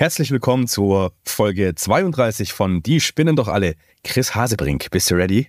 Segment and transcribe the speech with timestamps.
[0.00, 3.74] Herzlich willkommen zur Folge 32 von Die spinnen doch alle.
[4.02, 5.48] Chris Hasebrink, bist du ready?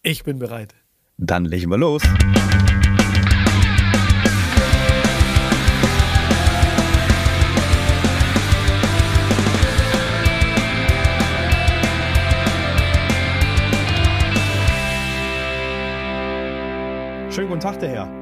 [0.00, 0.74] Ich bin bereit.
[1.18, 2.00] Dann legen wir los.
[17.28, 18.21] Schönen guten Tag, der Herr.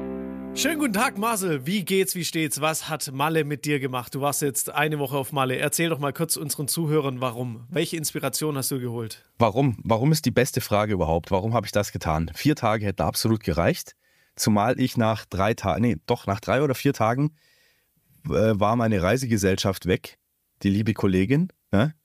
[0.53, 1.65] Schönen guten Tag, Marcel.
[1.65, 2.59] Wie geht's, wie steht's?
[2.59, 4.13] Was hat Malle mit dir gemacht?
[4.13, 5.55] Du warst jetzt eine Woche auf Malle.
[5.55, 7.65] Erzähl doch mal kurz unseren Zuhörern, warum.
[7.69, 9.23] Welche Inspiration hast du geholt?
[9.39, 9.77] Warum?
[9.83, 11.31] Warum ist die beste Frage überhaupt?
[11.31, 12.29] Warum habe ich das getan?
[12.35, 13.95] Vier Tage hätten absolut gereicht.
[14.35, 17.31] Zumal ich nach drei Tagen, nee, doch nach drei oder vier Tagen
[18.25, 20.19] äh, war meine Reisegesellschaft weg,
[20.63, 21.47] die liebe Kollegin.
[21.71, 21.95] Ne?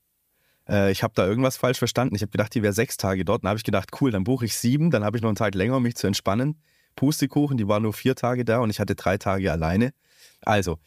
[0.68, 2.14] Äh, ich habe da irgendwas falsch verstanden.
[2.14, 3.42] Ich habe gedacht, die wäre sechs Tage dort.
[3.42, 5.54] Dann habe ich gedacht, cool, dann buche ich sieben, dann habe ich noch einen Tag
[5.56, 6.62] länger, um mich zu entspannen.
[6.96, 9.92] Pustekuchen, die war nur vier Tage da und ich hatte drei Tage alleine.
[10.42, 10.78] Also,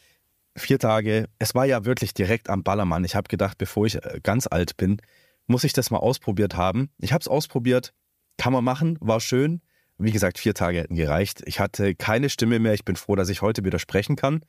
[0.57, 3.05] vier Tage, es war ja wirklich direkt am Ballermann.
[3.05, 5.01] Ich habe gedacht, bevor ich äh, ganz alt bin,
[5.47, 6.89] muss ich das mal ausprobiert haben.
[6.99, 7.93] Ich habe es ausprobiert,
[8.37, 9.61] kann man machen, war schön.
[9.97, 11.41] Wie gesagt, vier Tage hätten gereicht.
[11.45, 12.73] Ich hatte keine Stimme mehr.
[12.73, 14.45] Ich bin froh, dass ich heute wieder sprechen kann.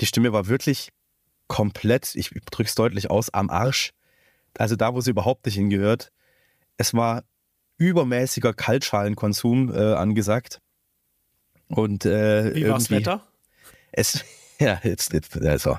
[0.00, 0.90] Die Stimme war wirklich
[1.48, 3.92] komplett, ich drücke es deutlich aus, am Arsch.
[4.56, 6.12] Also da, wo sie überhaupt nicht hingehört.
[6.78, 7.24] Es war
[7.78, 10.60] übermäßiger Kaltschalenkonsum äh, angesagt.
[11.68, 13.22] Und, äh, Wie war das Wetter?
[13.92, 14.24] Es,
[14.58, 15.76] ja, jetzt, jetzt also.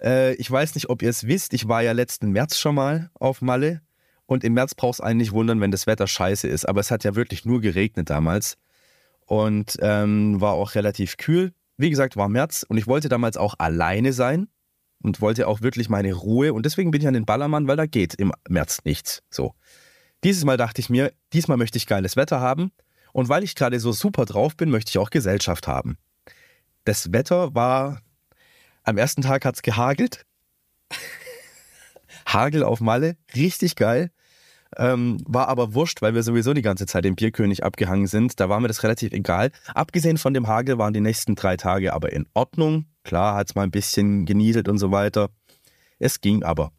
[0.00, 3.10] Äh, ich weiß nicht, ob ihr es wisst, ich war ja letzten März schon mal
[3.14, 3.82] auf Malle.
[4.26, 6.66] Und im März brauchst du eigentlich wundern, wenn das Wetter scheiße ist.
[6.68, 8.56] Aber es hat ja wirklich nur geregnet damals.
[9.26, 11.52] Und ähm, war auch relativ kühl.
[11.76, 14.48] Wie gesagt, war März und ich wollte damals auch alleine sein
[15.02, 16.52] und wollte auch wirklich meine Ruhe.
[16.52, 19.22] Und deswegen bin ich an den Ballermann, weil da geht im März nichts.
[19.30, 19.54] So.
[20.24, 22.72] Dieses Mal dachte ich mir, diesmal möchte ich geiles Wetter haben.
[23.12, 25.98] Und weil ich gerade so super drauf bin, möchte ich auch Gesellschaft haben.
[26.84, 28.00] Das Wetter war,
[28.82, 30.24] am ersten Tag hat es gehagelt.
[32.26, 34.10] Hagel auf Malle, richtig geil.
[34.76, 38.40] Ähm, war aber wurscht, weil wir sowieso die ganze Zeit im Bierkönig abgehangen sind.
[38.40, 39.50] Da war mir das relativ egal.
[39.74, 42.86] Abgesehen von dem Hagel waren die nächsten drei Tage aber in Ordnung.
[43.04, 45.28] Klar hat es mal ein bisschen genieselt und so weiter.
[45.98, 46.72] Es ging aber.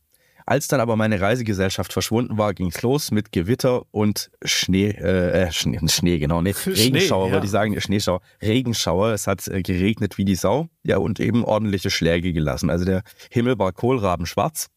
[0.46, 5.52] Als dann aber meine Reisegesellschaft verschwunden war, ging es los mit Gewitter und Schnee, äh,
[5.52, 7.34] Schnee, Schnee genau, nee, Regenschauer, ja.
[7.34, 9.14] wollte ich sagen, Schneeschauer, Regenschauer.
[9.14, 12.70] Es hat äh, geregnet wie die Sau, ja, und eben ordentliche Schläge gelassen.
[12.70, 14.68] Also der Himmel war kohlrabenschwarz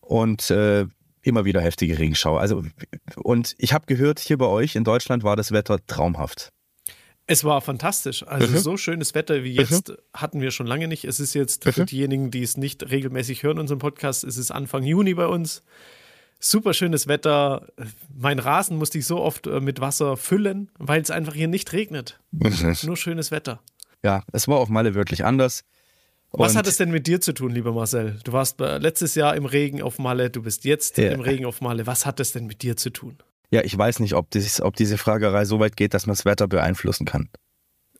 [0.00, 0.86] und äh,
[1.22, 2.40] immer wieder heftige Regenschauer.
[2.40, 2.64] Also,
[3.16, 6.50] und ich habe gehört, hier bei euch in Deutschland war das Wetter traumhaft.
[7.30, 8.26] Es war fantastisch.
[8.26, 8.58] Also mhm.
[8.58, 9.96] so schönes Wetter wie jetzt mhm.
[10.12, 11.04] hatten wir schon lange nicht.
[11.04, 11.72] Es ist jetzt mhm.
[11.72, 15.62] für diejenigen, die es nicht regelmäßig hören, unseren Podcast, es ist Anfang Juni bei uns.
[16.40, 17.68] Super schönes Wetter.
[18.12, 21.72] Mein Rasen musste ich so oft äh, mit Wasser füllen, weil es einfach hier nicht
[21.72, 22.18] regnet.
[22.82, 23.60] Nur schönes Wetter.
[24.02, 25.62] Ja, es war auf Malle wirklich anders.
[26.30, 28.18] Und Was hat es denn mit dir zu tun, lieber Marcel?
[28.24, 31.12] Du warst äh, letztes Jahr im Regen auf Malle, du bist jetzt ja.
[31.12, 31.86] im Regen auf Malle.
[31.86, 33.18] Was hat es denn mit dir zu tun?
[33.50, 36.24] Ja, ich weiß nicht, ob, dies, ob diese Fragerei so weit geht, dass man das
[36.24, 37.28] Wetter beeinflussen kann.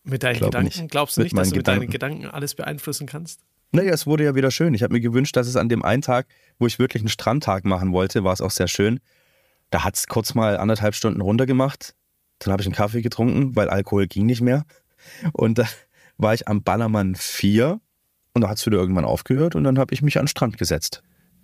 [0.05, 0.81] Mit deinen Gedanken?
[0.81, 0.91] Nicht.
[0.91, 1.81] Glaubst du nicht, dass du mit Gedanken.
[1.81, 3.41] deinen Gedanken alles beeinflussen kannst?
[3.73, 4.75] Naja, es wurde ja wieder schön.
[4.75, 6.27] Ich habe mir gewünscht, dass es an dem einen Tag,
[6.59, 9.01] wo ich wirklich einen Strandtag machen wollte, war es auch sehr schön.
[9.71, 11.95] Da hat es kurz mal anderthalb Stunden runtergemacht.
[12.41, 14.65] Dann habe ich einen Kaffee getrunken, weil Alkohol ging nicht mehr.
[15.33, 15.67] Und da
[16.17, 17.81] war ich am Ballermann 4
[18.35, 20.59] und da hat es wieder irgendwann aufgehört und dann habe ich mich an den Strand
[20.59, 21.03] gesetzt.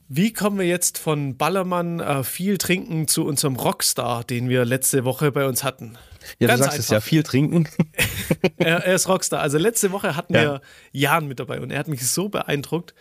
[0.09, 5.05] Wie kommen wir jetzt von Ballermann äh, viel trinken zu unserem Rockstar, den wir letzte
[5.05, 5.99] Woche bei uns hatten?
[6.39, 6.85] Ja, Ganz du sagst einfach.
[6.85, 7.69] es ja, viel trinken.
[8.57, 9.41] er, er, ist Rockstar.
[9.41, 10.43] Also letzte Woche hatten ja.
[10.43, 10.61] wir
[10.93, 12.95] Jan mit dabei und er hat mich so beeindruckt.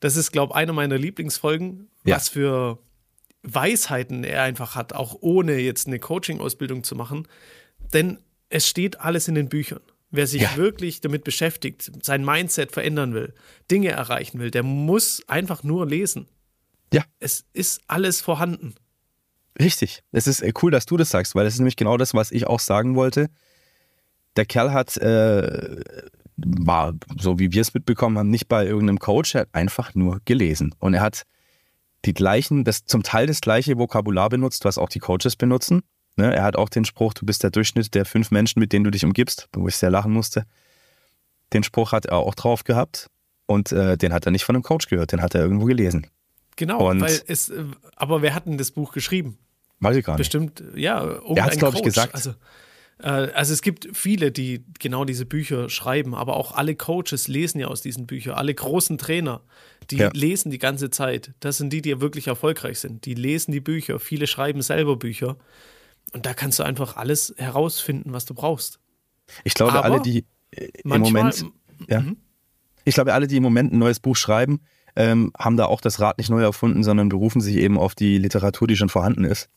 [0.00, 2.16] Das ist, glaube ich, eine meiner Lieblingsfolgen, ja.
[2.16, 2.78] was für
[3.42, 7.28] Weisheiten er einfach hat, auch ohne jetzt eine Coaching-Ausbildung zu machen.
[7.92, 9.80] Denn es steht alles in den Büchern.
[10.10, 10.56] Wer sich ja.
[10.56, 13.34] wirklich damit beschäftigt, sein Mindset verändern will,
[13.70, 16.26] Dinge erreichen will, der muss einfach nur lesen.
[16.92, 17.02] Ja.
[17.20, 18.74] Es ist alles vorhanden.
[19.60, 20.02] Richtig.
[20.12, 22.30] Es ist äh, cool, dass du das sagst, weil das ist nämlich genau das, was
[22.30, 23.28] ich auch sagen wollte.
[24.36, 25.82] Der Kerl hat, äh,
[26.36, 30.20] war, so wie wir es mitbekommen haben, nicht bei irgendeinem Coach, er hat einfach nur
[30.24, 30.74] gelesen.
[30.78, 31.24] Und er hat
[32.04, 35.82] die gleichen, das zum Teil das gleiche Vokabular benutzt, was auch die Coaches benutzen.
[36.16, 36.32] Ne?
[36.32, 38.90] Er hat auch den Spruch, du bist der Durchschnitt der fünf Menschen, mit denen du
[38.90, 40.44] dich umgibst, wo ich sehr lachen musste.
[41.52, 43.08] Den Spruch hat er auch drauf gehabt
[43.46, 46.06] und äh, den hat er nicht von einem Coach gehört, den hat er irgendwo gelesen.
[46.58, 47.64] Genau, und weil es, äh,
[47.94, 49.38] aber wer hat denn das Buch geschrieben?
[49.78, 50.18] Weiß ich gar nicht.
[50.18, 52.12] Bestimmt, ja, Er hat es, glaube ich, gesagt.
[52.16, 52.34] Also,
[52.98, 57.60] äh, also es gibt viele, die genau diese Bücher schreiben, aber auch alle Coaches lesen
[57.60, 58.34] ja aus diesen Büchern.
[58.34, 59.40] Alle großen Trainer,
[59.92, 60.10] die ja.
[60.12, 61.32] lesen die ganze Zeit.
[61.38, 63.06] Das sind die, die ja wirklich erfolgreich sind.
[63.06, 64.00] Die lesen die Bücher.
[64.00, 65.36] Viele schreiben selber Bücher.
[66.12, 68.80] Und da kannst du einfach alles herausfinden, was du brauchst.
[69.44, 71.44] Ich glaube, aber alle, die äh, im Moment,
[71.88, 72.16] ja, mhm.
[72.84, 74.60] ich glaube, alle, die im Moment ein neues Buch schreiben,
[74.98, 78.18] ähm, haben da auch das Rad nicht neu erfunden, sondern berufen sich eben auf die
[78.18, 79.48] Literatur, die schon vorhanden ist.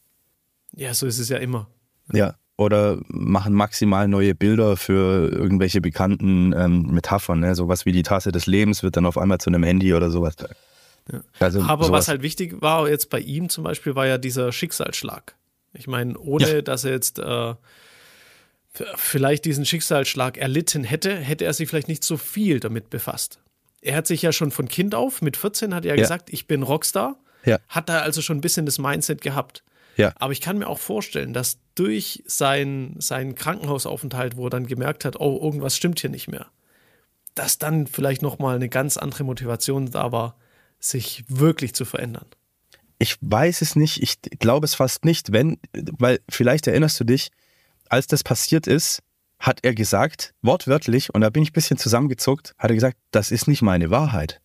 [0.76, 1.68] Ja, so ist es ja immer.
[2.14, 7.40] Ja, oder machen maximal neue Bilder für irgendwelche bekannten ähm, Metaphern.
[7.40, 7.56] Ne?
[7.56, 10.36] Sowas wie die Tasse des Lebens wird dann auf einmal zu einem Handy oder sowas.
[11.12, 11.22] Ja.
[11.40, 12.02] Also Aber sowas.
[12.02, 15.36] was halt wichtig war jetzt bei ihm zum Beispiel, war ja dieser Schicksalsschlag.
[15.74, 16.62] Ich meine, ohne ja.
[16.62, 17.56] dass er jetzt äh,
[18.96, 23.40] vielleicht diesen Schicksalsschlag erlitten hätte, hätte er sich vielleicht nicht so viel damit befasst.
[23.82, 26.02] Er hat sich ja schon von Kind auf, mit 14 hat er ja.
[26.02, 27.18] gesagt, ich bin Rockstar.
[27.46, 27.60] Ja.
[27.68, 29.64] Hat da also schon ein bisschen das Mindset gehabt.
[29.98, 30.14] Ja.
[30.16, 35.06] Aber ich kann mir auch vorstellen, dass durch sein, seinen Krankenhausaufenthalt, wo er dann gemerkt
[35.06, 36.48] hat, oh, irgendwas stimmt hier nicht mehr,
[37.36, 40.38] dass dann vielleicht nochmal eine ganz andere Motivation da war,
[40.80, 42.26] sich wirklich zu verändern.
[43.00, 47.32] Ich weiß es nicht, ich glaube es fast nicht, wenn, weil vielleicht erinnerst du dich,
[47.90, 49.02] als das passiert ist,
[49.42, 53.32] hat er gesagt, wortwörtlich, und da bin ich ein bisschen zusammengezuckt, hat er gesagt, das
[53.32, 54.40] ist nicht meine Wahrheit.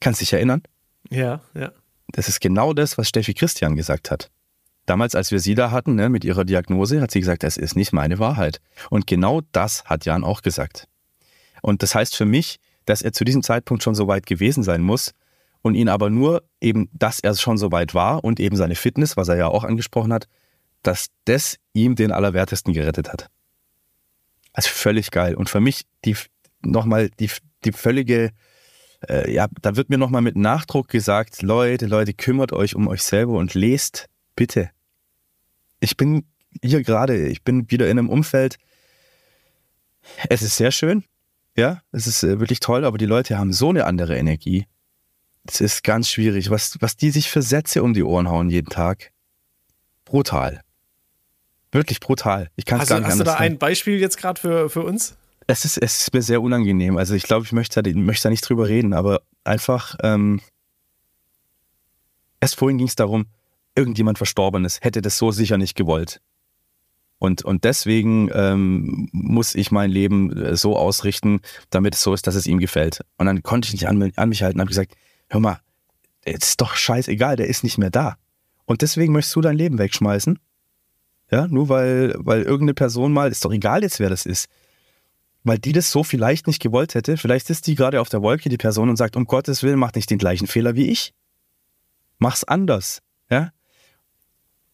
[0.00, 0.62] Kannst dich erinnern?
[1.10, 1.72] Ja, ja.
[2.08, 4.30] Das ist genau das, was Steffi Christian gesagt hat.
[4.86, 7.76] Damals, als wir sie da hatten, ne, mit ihrer Diagnose, hat sie gesagt, das ist
[7.76, 8.60] nicht meine Wahrheit.
[8.88, 10.88] Und genau das hat Jan auch gesagt.
[11.62, 14.80] Und das heißt für mich, dass er zu diesem Zeitpunkt schon so weit gewesen sein
[14.80, 15.12] muss
[15.60, 19.18] und ihn aber nur eben, dass er schon so weit war und eben seine Fitness,
[19.18, 20.26] was er ja auch angesprochen hat,
[20.82, 23.28] dass das ihm den Allerwertesten gerettet hat.
[24.52, 25.34] Also völlig geil.
[25.34, 26.16] Und für mich die
[26.62, 27.30] nochmal die,
[27.64, 28.30] die völlige,
[29.08, 33.02] äh, ja, da wird mir nochmal mit Nachdruck gesagt, Leute, Leute, kümmert euch um euch
[33.02, 34.06] selber und lest
[34.36, 34.70] bitte.
[35.80, 36.24] Ich bin
[36.62, 38.56] hier gerade, ich bin wieder in einem Umfeld,
[40.28, 41.04] es ist sehr schön,
[41.56, 44.66] ja, es ist äh, wirklich toll, aber die Leute haben so eine andere Energie.
[45.44, 48.68] Es ist ganz schwierig, was, was die sich für Sätze um die Ohren hauen jeden
[48.68, 49.10] Tag.
[50.04, 50.62] Brutal.
[51.72, 52.50] Wirklich brutal.
[52.56, 55.16] Ich kann es gar nicht Hast du da ein Beispiel jetzt gerade für, für uns?
[55.46, 56.96] Es ist, es ist mir sehr unangenehm.
[56.96, 60.40] Also ich glaube, ich möchte da, möchte da nicht drüber reden, aber einfach, ähm,
[62.40, 63.26] erst vorhin ging es darum,
[63.74, 66.20] irgendjemand Verstorbenes hätte das so sicher nicht gewollt.
[67.18, 72.26] Und, und deswegen ähm, muss ich mein Leben äh, so ausrichten, damit es so ist,
[72.26, 73.00] dass es ihm gefällt.
[73.18, 74.94] Und dann konnte ich nicht an, an mich halten und habe gesagt,
[75.28, 75.60] hör mal,
[76.22, 78.16] es ist doch scheißegal, der ist nicht mehr da.
[78.64, 80.38] Und deswegen möchtest du dein Leben wegschmeißen?
[81.30, 84.48] Ja, nur weil, weil irgendeine Person mal, ist doch egal jetzt, wer das ist.
[85.44, 87.16] Weil die das so vielleicht nicht gewollt hätte.
[87.16, 89.94] Vielleicht ist die gerade auf der Wolke, die Person, und sagt, um Gottes Willen, mach
[89.94, 91.14] nicht den gleichen Fehler wie ich.
[92.18, 93.00] Mach's anders.
[93.30, 93.52] Ja?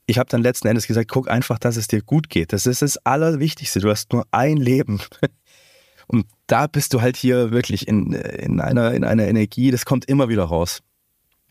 [0.06, 2.52] Ich habe dann letzten Endes gesagt, guck einfach, dass es dir gut geht.
[2.52, 3.80] Das ist das Allerwichtigste.
[3.80, 5.00] Du hast nur ein Leben.
[6.08, 10.04] Und da bist du halt hier wirklich in, in, einer, in einer Energie, das kommt
[10.04, 10.82] immer wieder raus,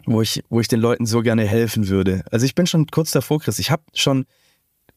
[0.06, 2.24] wo ich, wo ich den Leuten so gerne helfen würde.
[2.31, 3.60] Also ich bin schon kurz davor, Chris.
[3.60, 4.25] Ich habe schon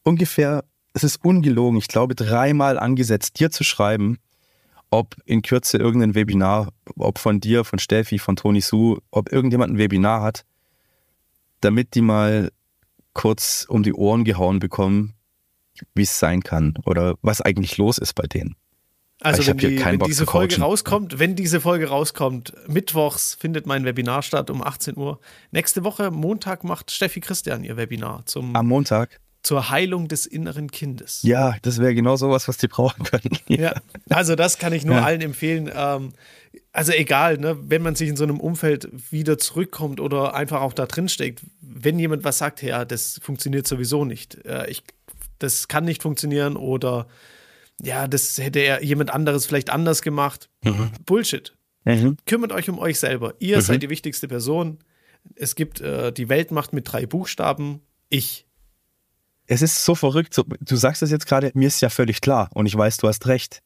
[0.03, 0.63] ungefähr,
[0.93, 4.17] es ist ungelogen, ich glaube dreimal angesetzt, dir zu schreiben,
[4.89, 9.73] ob in Kürze irgendein Webinar, ob von dir, von Steffi, von Toni Su, ob irgendjemand
[9.73, 10.45] ein Webinar hat,
[11.61, 12.51] damit die mal
[13.13, 15.13] kurz um die Ohren gehauen bekommen,
[15.93, 18.55] wie es sein kann oder was eigentlich los ist bei denen.
[19.21, 24.21] Also wenn, die, wenn diese Folge rauskommt, wenn diese Folge rauskommt, mittwochs findet mein Webinar
[24.21, 25.19] statt um 18 Uhr.
[25.51, 30.69] Nächste Woche, Montag, macht Steffi Christian ihr Webinar zum Am Montag zur Heilung des inneren
[30.69, 31.21] Kindes.
[31.23, 33.37] Ja, das wäre genau sowas, was die brauchen können.
[33.47, 33.57] Ja.
[33.59, 33.73] ja.
[34.09, 35.03] also das kann ich nur ja.
[35.03, 35.71] allen empfehlen.
[35.73, 36.13] Ähm,
[36.71, 40.73] also egal, ne, wenn man sich in so einem Umfeld wieder zurückkommt oder einfach auch
[40.73, 44.83] da drin steckt, wenn jemand was sagt, ja, das funktioniert sowieso nicht, äh, ich,
[45.39, 47.07] das kann nicht funktionieren oder
[47.81, 50.49] ja, das hätte er jemand anderes vielleicht anders gemacht.
[50.63, 50.91] Mhm.
[51.05, 51.55] Bullshit.
[51.85, 52.17] Mhm.
[52.25, 53.35] Kümmert euch um euch selber.
[53.39, 53.61] Ihr mhm.
[53.61, 54.79] seid die wichtigste Person.
[55.35, 57.81] Es gibt äh, die Weltmacht mit drei Buchstaben.
[58.09, 58.45] Ich
[59.49, 60.33] es ist so verrückt.
[60.33, 63.07] So, du sagst es jetzt gerade, mir ist ja völlig klar und ich weiß, du
[63.07, 63.61] hast recht.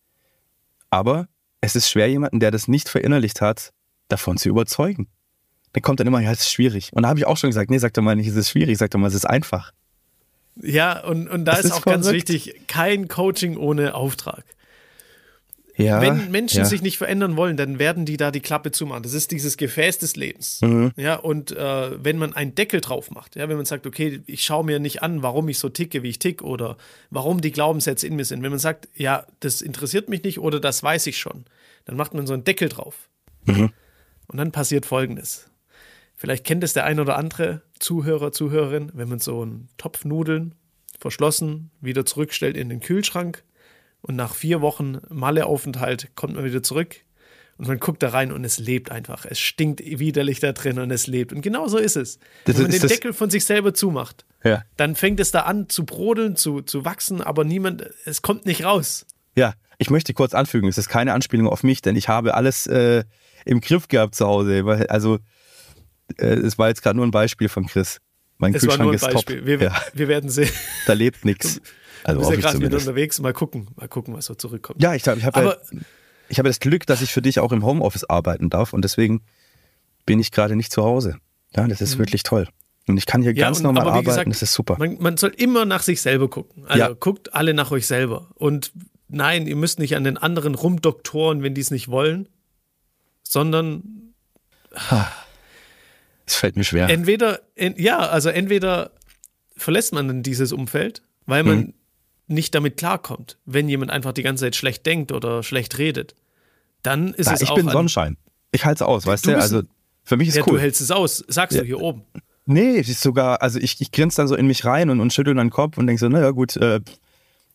[0.89, 1.27] Aber
[1.61, 3.73] es ist schwer, jemanden, der das nicht verinnerlicht hat,
[4.07, 5.07] davon zu überzeugen.
[5.75, 6.91] Der kommt dann immer, ja, es ist schwierig.
[6.93, 8.77] Und da habe ich auch schon gesagt, nee, sag doch mal nicht, es ist schwierig,
[8.77, 9.73] sag doch mal, es ist einfach.
[10.61, 12.03] Ja, und, und da ist, ist, auch verrückt.
[12.03, 14.45] ganz wichtig, kein Coaching ohne Auftrag.
[15.75, 16.65] Ja, Wenn Menschen ja.
[16.65, 19.01] sich nicht verändern wollen, dann werden die da die Klappe zumachen.
[19.01, 20.61] Das ist dieses Gefäß des Lebens.
[20.61, 20.91] Mhm.
[20.95, 24.43] Ja, und äh, wenn man einen Deckel drauf macht, ja, wenn man sagt, okay, ich
[24.43, 26.77] schaue mir nicht an, warum ich so ticke, wie ich tick oder
[27.09, 28.43] warum die Glaubenssätze in mir sind.
[28.43, 31.45] Wenn man sagt, ja, das interessiert mich nicht oder das weiß ich schon,
[31.85, 33.09] dann macht man so einen Deckel drauf.
[33.45, 33.71] Mhm.
[34.27, 35.49] Und dann passiert Folgendes.
[36.15, 40.53] Vielleicht kennt es der ein oder andere Zuhörer, Zuhörerin, wenn man so einen Topf Nudeln
[40.99, 43.43] verschlossen wieder zurückstellt in den Kühlschrank
[44.03, 46.97] und nach vier Wochen Malleaufenthalt kommt man wieder zurück
[47.57, 49.25] und man guckt da rein und es lebt einfach.
[49.25, 51.33] Es stinkt widerlich da drin und es lebt.
[51.33, 52.19] Und genau so ist es.
[52.45, 54.63] Das Wenn man den Deckel von sich selber zumacht, ja.
[54.77, 58.63] dann fängt es da an zu brodeln, zu, zu wachsen, aber niemand, es kommt nicht
[58.63, 59.05] raus.
[59.35, 62.67] Ja, ich möchte kurz anfügen, es ist keine Anspielung auf mich, denn ich habe alles,
[62.67, 63.03] äh,
[63.45, 64.85] im Griff gehabt zu Hause.
[64.89, 65.19] Also,
[66.17, 67.99] äh, es war jetzt gerade nur ein Beispiel von Chris.
[68.37, 69.37] Mein es Kühlschrank war nur ein ist Beispiel.
[69.37, 69.45] top.
[69.45, 69.81] Wir, ja.
[69.93, 70.51] wir werden sehen.
[70.85, 71.61] Da lebt nichts.
[72.03, 73.19] Also wir sind ja gerade wieder unterwegs.
[73.19, 74.81] Mal gucken, mal gucken, was so zurückkommt.
[74.81, 75.79] Ja, ich, ich habe ja,
[76.29, 79.21] ich hab das Glück, dass ich für dich auch im Homeoffice arbeiten darf und deswegen
[80.05, 81.17] bin ich gerade nicht zu Hause.
[81.55, 81.99] Ja, das ist mhm.
[81.99, 82.47] wirklich toll.
[82.87, 84.75] Und ich kann hier ja, ganz und, normal arbeiten, gesagt, das ist super.
[84.77, 86.65] Man, man, soll immer nach sich selber gucken.
[86.65, 86.93] Also ja.
[86.93, 88.29] guckt alle nach euch selber.
[88.35, 88.73] Und
[89.07, 92.27] nein, ihr müsst nicht an den anderen rumdoktoren, wenn die es nicht wollen,
[93.23, 94.13] sondern.
[96.25, 96.89] Es fällt mir schwer.
[96.89, 98.91] Entweder, ja, also entweder
[99.55, 101.73] verlässt man dann dieses Umfeld, weil man mhm.
[102.33, 106.15] Nicht damit klarkommt, wenn jemand einfach die ganze Zeit schlecht denkt oder schlecht redet.
[106.81, 107.57] Dann ist Na, es ich auch.
[107.57, 108.17] Ich bin Sonnenschein.
[108.51, 109.31] Ich halte es aus, weißt du?
[109.31, 109.37] du?
[109.37, 109.63] Also
[110.03, 110.53] für mich ist ja, cool.
[110.53, 111.61] Du hältst es aus, sagst ja.
[111.61, 112.03] du hier oben.
[112.45, 115.13] Nee, es ist sogar, also ich, ich grinse dann so in mich rein und, und
[115.13, 116.81] schüttel den Kopf und denke so, naja gut, äh,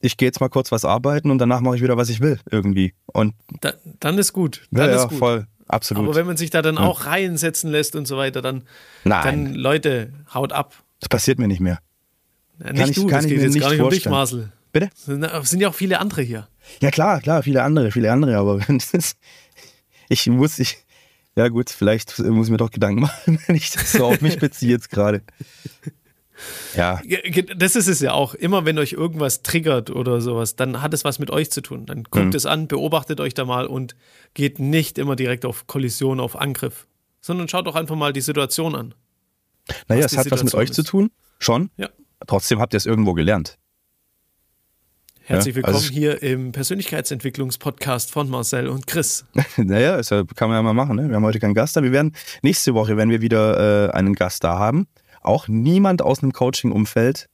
[0.01, 2.41] ich gehe jetzt mal kurz was arbeiten und danach mache ich wieder, was ich will,
[2.51, 2.95] irgendwie.
[3.07, 4.63] Und da, dann ist gut.
[4.71, 5.19] Dann ja, ist gut.
[5.19, 6.05] voll, absolut.
[6.05, 8.63] Aber wenn man sich da dann auch reinsetzen lässt und so weiter, dann,
[9.05, 9.25] Nein.
[9.25, 10.75] dann Leute, haut ab.
[11.01, 11.81] Das passiert mir nicht mehr.
[12.61, 13.83] Ja, nicht kann du, ich, kann das geht jetzt gar nicht vorstellen.
[13.83, 14.53] um dich, Marcel.
[14.73, 14.91] Bitte?
[14.95, 16.49] Es sind ja auch viele andere hier.
[16.81, 18.61] Ja klar, klar, viele andere, viele andere, aber
[20.09, 20.79] ich muss, ich,
[21.37, 24.39] ja gut, vielleicht muss ich mir doch Gedanken machen, wenn ich das so auf mich
[24.39, 25.23] beziehe jetzt gerade.
[26.77, 27.01] Ja.
[27.57, 28.35] Das ist es ja auch.
[28.35, 31.87] Immer wenn euch irgendwas triggert oder sowas, dann hat es was mit euch zu tun.
[31.87, 32.35] Dann guckt mhm.
[32.35, 33.97] es an, beobachtet euch da mal und
[34.35, 36.87] geht nicht immer direkt auf Kollision, auf Angriff,
[37.21, 38.95] sondern schaut doch einfach mal die Situation an.
[39.89, 40.77] Naja, es hat Situation was mit euch ist.
[40.77, 41.71] zu tun, schon.
[41.77, 41.89] Ja.
[42.27, 43.59] Trotzdem habt ihr es irgendwo gelernt.
[45.29, 49.27] Herzlich willkommen also, hier im Persönlichkeitsentwicklungspodcast von Marcel und Chris.
[49.59, 50.97] naja, das kann man ja mal machen.
[50.97, 51.11] Ne?
[51.11, 51.83] Wir haben heute keinen Gast da.
[51.83, 54.87] Wir werden nächste Woche, wenn wir wieder äh, einen Gast da haben,
[55.21, 57.29] auch niemand aus einem Coaching-Umfeld,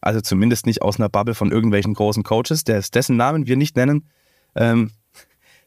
[0.00, 4.08] also zumindest nicht aus einer Bubble von irgendwelchen großen Coaches, dessen Namen wir nicht nennen,
[4.54, 4.92] ähm,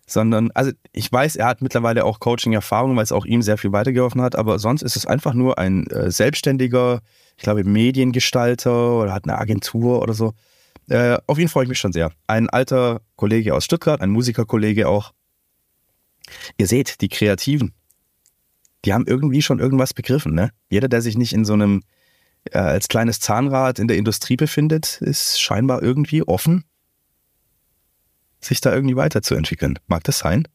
[0.08, 3.74] sondern, also ich weiß, er hat mittlerweile auch Coaching-Erfahrung, weil es auch ihm sehr viel
[3.74, 7.02] weitergeholfen hat, aber sonst ist es einfach nur ein äh, selbstständiger,
[7.36, 10.32] ich glaube, Mediengestalter oder hat eine Agentur oder so
[10.90, 12.12] äh, auf ihn freue ich mich schon sehr.
[12.28, 15.14] Ein alter Kollege aus Stuttgart, ein Musikerkollege auch.
[16.58, 17.74] Ihr seht, die Kreativen,
[18.84, 20.34] die haben irgendwie schon irgendwas begriffen.
[20.34, 20.52] Ne?
[20.70, 21.84] Jeder, der sich nicht in so einem
[22.52, 26.66] äh, als kleines Zahnrad in der Industrie befindet, ist scheinbar irgendwie offen,
[28.40, 29.80] sich da irgendwie weiterzuentwickeln.
[29.88, 30.48] Mag das sein?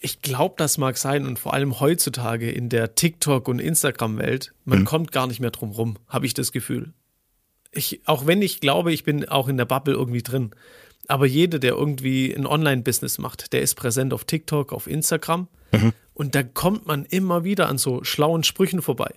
[0.00, 4.80] Ich glaube, das mag sein und vor allem heutzutage in der TikTok- und Instagram-Welt, man
[4.80, 4.84] hm.
[4.84, 6.92] kommt gar nicht mehr drum rum, habe ich das Gefühl
[7.74, 10.50] ich, auch wenn ich glaube, ich bin auch in der Bubble irgendwie drin,
[11.06, 15.92] aber jeder, der irgendwie ein Online-Business macht, der ist präsent auf TikTok, auf Instagram mhm.
[16.14, 19.14] und da kommt man immer wieder an so schlauen Sprüchen vorbei.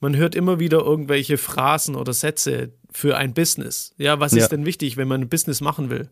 [0.00, 3.94] Man hört immer wieder irgendwelche Phrasen oder Sätze für ein Business.
[3.98, 4.38] Ja, was ja.
[4.38, 6.08] ist denn wichtig, wenn man ein Business machen will?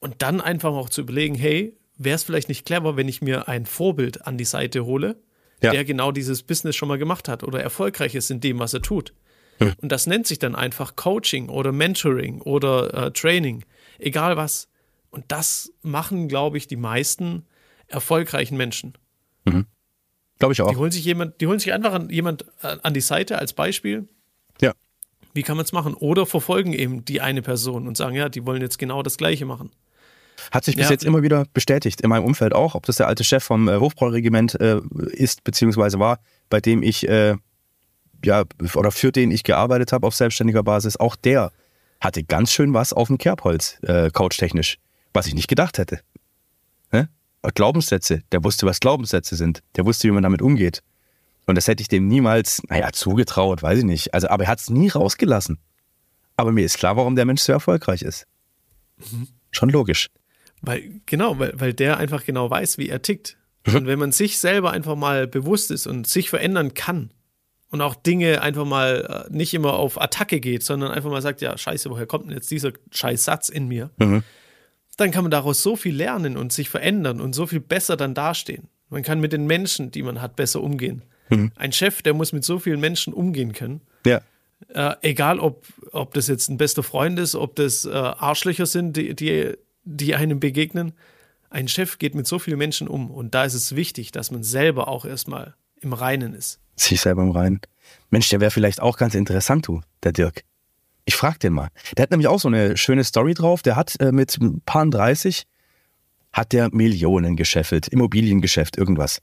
[0.00, 3.48] Und dann einfach auch zu überlegen, hey, wäre es vielleicht nicht clever, wenn ich mir
[3.48, 5.16] ein Vorbild an die Seite hole,
[5.62, 5.70] ja.
[5.70, 8.82] der genau dieses Business schon mal gemacht hat oder erfolgreich ist in dem, was er
[8.82, 9.14] tut.
[9.80, 13.64] Und das nennt sich dann einfach Coaching oder Mentoring oder äh, Training,
[13.98, 14.68] egal was.
[15.10, 17.46] Und das machen, glaube ich, die meisten
[17.88, 18.94] erfolgreichen Menschen.
[19.44, 19.66] Mhm.
[20.38, 20.70] Glaube ich auch.
[20.70, 23.52] Die holen sich jemand, die holen sich einfach an, jemand äh, an die Seite als
[23.52, 24.08] Beispiel.
[24.60, 24.72] Ja.
[25.32, 25.94] Wie kann man es machen?
[25.94, 29.46] Oder verfolgen eben die eine Person und sagen, ja, die wollen jetzt genau das Gleiche
[29.46, 29.70] machen.
[30.50, 30.90] Hat sich bis ja.
[30.90, 33.78] jetzt immer wieder bestätigt, in meinem Umfeld auch, ob das der alte Chef vom äh,
[33.78, 34.80] Hofbräuregiment äh,
[35.12, 36.18] ist, beziehungsweise war,
[36.50, 37.36] bei dem ich äh,
[38.24, 38.44] ja,
[38.74, 41.52] oder für den ich gearbeitet habe auf selbstständiger Basis, auch der
[42.00, 44.78] hatte ganz schön was auf dem Kerbholz, äh, coachtechnisch,
[45.12, 46.00] was ich nicht gedacht hätte.
[46.92, 47.08] Ne?
[47.54, 50.82] Glaubenssätze, der wusste, was Glaubenssätze sind, der wusste, wie man damit umgeht.
[51.46, 54.12] Und das hätte ich dem niemals, naja, zugetraut, weiß ich nicht.
[54.14, 55.58] Also, aber er hat es nie rausgelassen.
[56.36, 58.26] Aber mir ist klar, warum der Mensch so erfolgreich ist.
[58.98, 59.28] Mhm.
[59.52, 60.08] Schon logisch.
[60.60, 63.36] Weil, genau, weil, weil der einfach genau weiß, wie er tickt.
[63.66, 63.76] Mhm.
[63.76, 67.10] Und wenn man sich selber einfach mal bewusst ist und sich verändern kann,
[67.70, 71.40] und auch Dinge einfach mal äh, nicht immer auf Attacke geht, sondern einfach mal sagt,
[71.40, 73.90] ja, scheiße, woher kommt denn jetzt dieser scheiß Satz in mir?
[73.98, 74.22] Mhm.
[74.96, 78.14] Dann kann man daraus so viel lernen und sich verändern und so viel besser dann
[78.14, 78.68] dastehen.
[78.88, 81.02] Man kann mit den Menschen, die man hat, besser umgehen.
[81.28, 81.52] Mhm.
[81.56, 83.80] Ein Chef, der muss mit so vielen Menschen umgehen können.
[84.06, 84.20] Ja.
[84.68, 88.96] Äh, egal, ob, ob das jetzt ein bester Freund ist, ob das äh, Arschlöcher sind,
[88.96, 89.54] die, die,
[89.84, 90.92] die einem begegnen.
[91.50, 94.42] Ein Chef geht mit so vielen Menschen um und da ist es wichtig, dass man
[94.42, 97.60] selber auch erstmal im Reinen ist sich selber im Reinen.
[98.10, 100.44] Mensch, der wäre vielleicht auch ganz interessant, du, der Dirk.
[101.04, 101.68] Ich frag den mal.
[101.96, 103.62] Der hat nämlich auch so eine schöne Story drauf.
[103.62, 105.46] Der hat äh, mit ein paar 30
[106.32, 109.22] hat der Millionen gescheffelt, Immobiliengeschäft, irgendwas.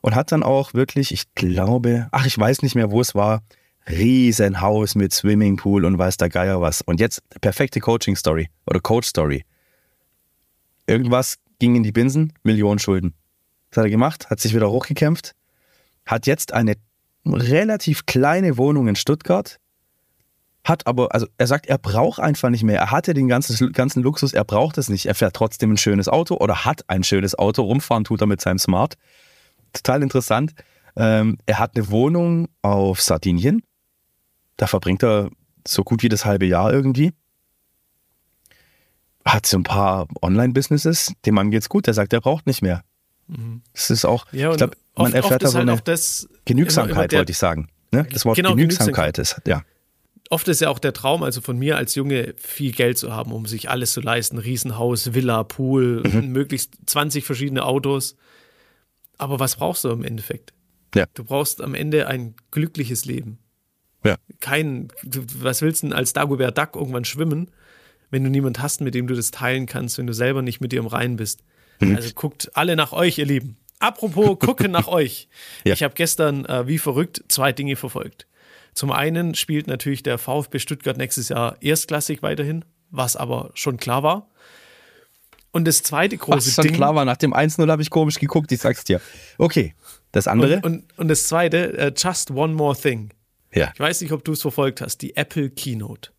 [0.00, 3.42] Und hat dann auch wirklich, ich glaube, ach, ich weiß nicht mehr, wo es war,
[3.88, 6.80] Riesenhaus mit Swimmingpool und weiß der Geier was.
[6.80, 9.44] Und jetzt perfekte Coaching-Story oder Coach-Story.
[10.86, 13.14] Irgendwas ging in die Binsen, Millionen Schulden.
[13.70, 15.34] Das hat er gemacht, hat sich wieder hochgekämpft,
[16.06, 16.76] hat jetzt eine
[17.26, 19.58] relativ kleine Wohnung in Stuttgart,
[20.64, 22.78] hat aber, also er sagt, er braucht einfach nicht mehr.
[22.78, 25.06] Er hatte den ganzen, ganzen Luxus, er braucht es nicht.
[25.06, 27.62] Er fährt trotzdem ein schönes Auto oder hat ein schönes Auto.
[27.62, 28.94] Rumfahren tut er mit seinem Smart.
[29.74, 30.54] Total interessant.
[30.96, 33.62] Ähm, er hat eine Wohnung auf Sardinien.
[34.56, 35.30] Da verbringt er
[35.66, 37.12] so gut wie das halbe Jahr irgendwie.
[39.26, 41.12] Hat so ein paar Online-Businesses.
[41.26, 41.86] Dem Mann geht's gut.
[41.86, 42.84] Der sagt, er braucht nicht mehr.
[43.26, 43.62] Mhm.
[43.72, 46.28] Das ist auch, ja, ich glaube, man oft, erfährt oft da so halt eine das,
[46.44, 47.68] Genügsamkeit, wollte ich sagen.
[47.90, 48.06] Ne?
[48.12, 49.62] Das Wort genau, Genügsamkeit ist, ja
[50.30, 53.32] oft ist ja auch der Traum, also von mir als Junge, viel Geld zu haben,
[53.32, 54.38] um sich alles zu leisten.
[54.38, 56.28] Riesenhaus, Villa, Pool, mhm.
[56.32, 58.16] möglichst 20 verschiedene Autos.
[59.18, 60.52] Aber was brauchst du im Endeffekt?
[60.94, 61.06] Ja.
[61.14, 63.38] Du brauchst am Ende ein glückliches Leben.
[64.04, 64.16] Ja.
[64.40, 67.50] Kein, du, was willst du denn als Dagobert Duck irgendwann schwimmen,
[68.10, 70.72] wenn du niemand hast, mit dem du das teilen kannst, wenn du selber nicht mit
[70.72, 71.42] dir im Reinen bist?
[71.80, 71.96] Mhm.
[71.96, 73.56] Also guckt alle nach euch, ihr Lieben.
[73.78, 75.28] Apropos, gucken nach euch.
[75.64, 75.74] Ja.
[75.74, 78.26] Ich habe gestern äh, wie verrückt zwei Dinge verfolgt.
[78.74, 84.02] Zum einen spielt natürlich der VfB Stuttgart nächstes Jahr erstklassig weiterhin, was aber schon klar
[84.02, 84.28] war.
[85.52, 86.74] Und das zweite große was schon Ding.
[86.74, 89.00] klar war, nach dem 1-0 habe ich komisch geguckt, ich sag's dir.
[89.38, 89.74] Okay,
[90.10, 90.56] das andere.
[90.56, 93.10] Und, und, und das zweite, uh, Just One More Thing.
[93.54, 93.70] Ja.
[93.72, 96.10] Ich weiß nicht, ob du es verfolgt hast, die Apple Keynote.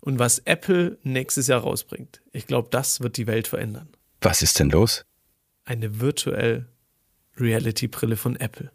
[0.00, 3.88] Und was Apple nächstes Jahr rausbringt, ich glaube, das wird die Welt verändern.
[4.20, 5.06] Was ist denn los?
[5.64, 6.66] Eine virtuell
[7.38, 8.70] Reality Brille von Apple.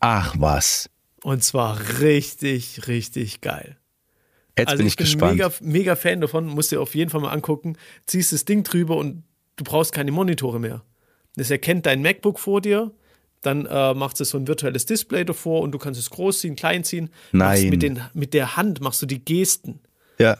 [0.00, 0.90] Ach was.
[1.22, 3.76] Und zwar richtig, richtig geil.
[4.58, 5.32] Jetzt also bin ich, ich bin gespannt.
[5.32, 7.76] Mega, mega Fan davon, musst dir auf jeden Fall mal angucken.
[8.06, 9.22] Ziehst das Ding drüber und
[9.56, 10.82] du brauchst keine Monitore mehr.
[11.36, 12.92] Das erkennt dein MacBook vor dir,
[13.42, 16.56] dann äh, macht es so ein virtuelles Display davor und du kannst es groß ziehen,
[16.56, 17.10] klein ziehen.
[17.32, 17.70] Nein.
[17.70, 19.80] Mit, den, mit der Hand machst du die Gesten.
[20.18, 20.38] Ja.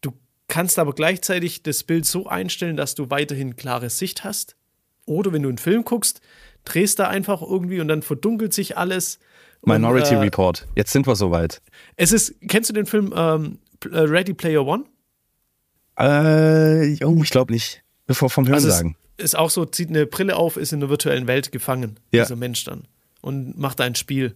[0.00, 0.12] Du
[0.48, 4.56] kannst aber gleichzeitig das Bild so einstellen, dass du weiterhin klare Sicht hast.
[5.06, 6.20] Oder wenn du einen Film guckst,
[6.64, 9.18] drehst da einfach irgendwie und dann verdunkelt sich alles.
[9.64, 10.66] Minority und, äh, Report.
[10.76, 11.60] Jetzt sind wir soweit.
[11.96, 13.58] Es ist, kennst du den Film ähm,
[13.90, 14.84] äh, Ready Player One?
[15.96, 17.82] Äh, oh, ich glaube nicht.
[18.06, 18.96] Bevor vom Hören also sagen.
[19.18, 22.22] Ist auch so, zieht eine Brille auf, ist in der virtuellen Welt gefangen, ja.
[22.22, 22.84] dieser Mensch dann.
[23.20, 24.34] Und macht ein Spiel.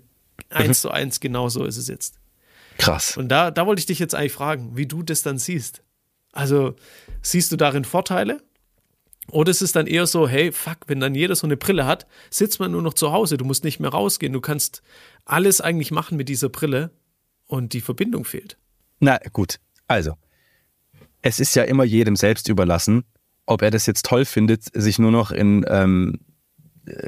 [0.50, 0.72] Eins mhm.
[0.74, 2.18] zu eins, genau so ist es jetzt.
[2.79, 3.16] Krass.
[3.16, 5.83] Und da, da wollte ich dich jetzt eigentlich fragen, wie du das dann siehst.
[6.33, 6.76] Also,
[7.22, 8.42] siehst du darin Vorteile?
[9.30, 12.06] Oder ist es dann eher so, hey, fuck, wenn dann jeder so eine Brille hat,
[12.30, 14.82] sitzt man nur noch zu Hause, du musst nicht mehr rausgehen, du kannst
[15.24, 16.90] alles eigentlich machen mit dieser Brille
[17.46, 18.56] und die Verbindung fehlt.
[19.00, 19.58] Na gut,
[19.88, 20.14] also,
[21.22, 23.04] es ist ja immer jedem selbst überlassen,
[23.46, 26.20] ob er das jetzt toll findet, sich nur noch in, ähm,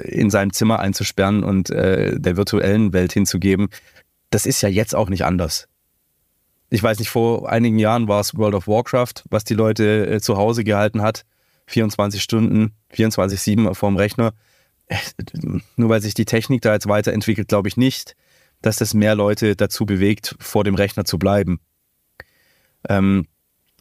[0.04, 3.68] in seinem Zimmer einzusperren und äh, der virtuellen Welt hinzugeben.
[4.30, 5.68] Das ist ja jetzt auch nicht anders.
[6.70, 10.20] Ich weiß nicht, vor einigen Jahren war es World of Warcraft, was die Leute äh,
[10.20, 11.24] zu Hause gehalten hat
[11.68, 14.32] 24 Stunden, 24-7 vorm Rechner.
[15.76, 18.16] Nur weil sich die Technik da jetzt weiterentwickelt, glaube ich nicht,
[18.62, 21.60] dass das mehr Leute dazu bewegt, vor dem Rechner zu bleiben.
[22.88, 23.26] Ähm,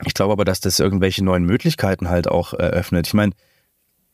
[0.06, 3.08] ich glaube aber, dass das irgendwelche neuen Möglichkeiten halt auch eröffnet.
[3.08, 3.32] Ich meine,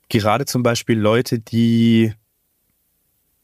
[0.07, 2.13] gerade zum Beispiel Leute, die,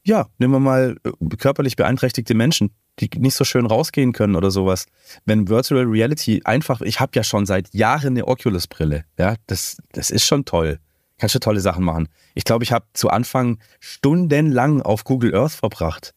[0.04, 4.50] ja, nehmen wir mal äh, körperlich beeinträchtigte Menschen, die nicht so schön rausgehen können oder
[4.50, 4.86] sowas.
[5.24, 10.10] Wenn Virtual Reality einfach, ich habe ja schon seit Jahren eine Oculus-Brille, ja, das, das
[10.10, 10.78] ist schon toll.
[11.18, 12.08] Kannst du tolle Sachen machen.
[12.34, 16.14] Ich glaube, ich habe zu Anfang stundenlang auf Google Earth verbracht.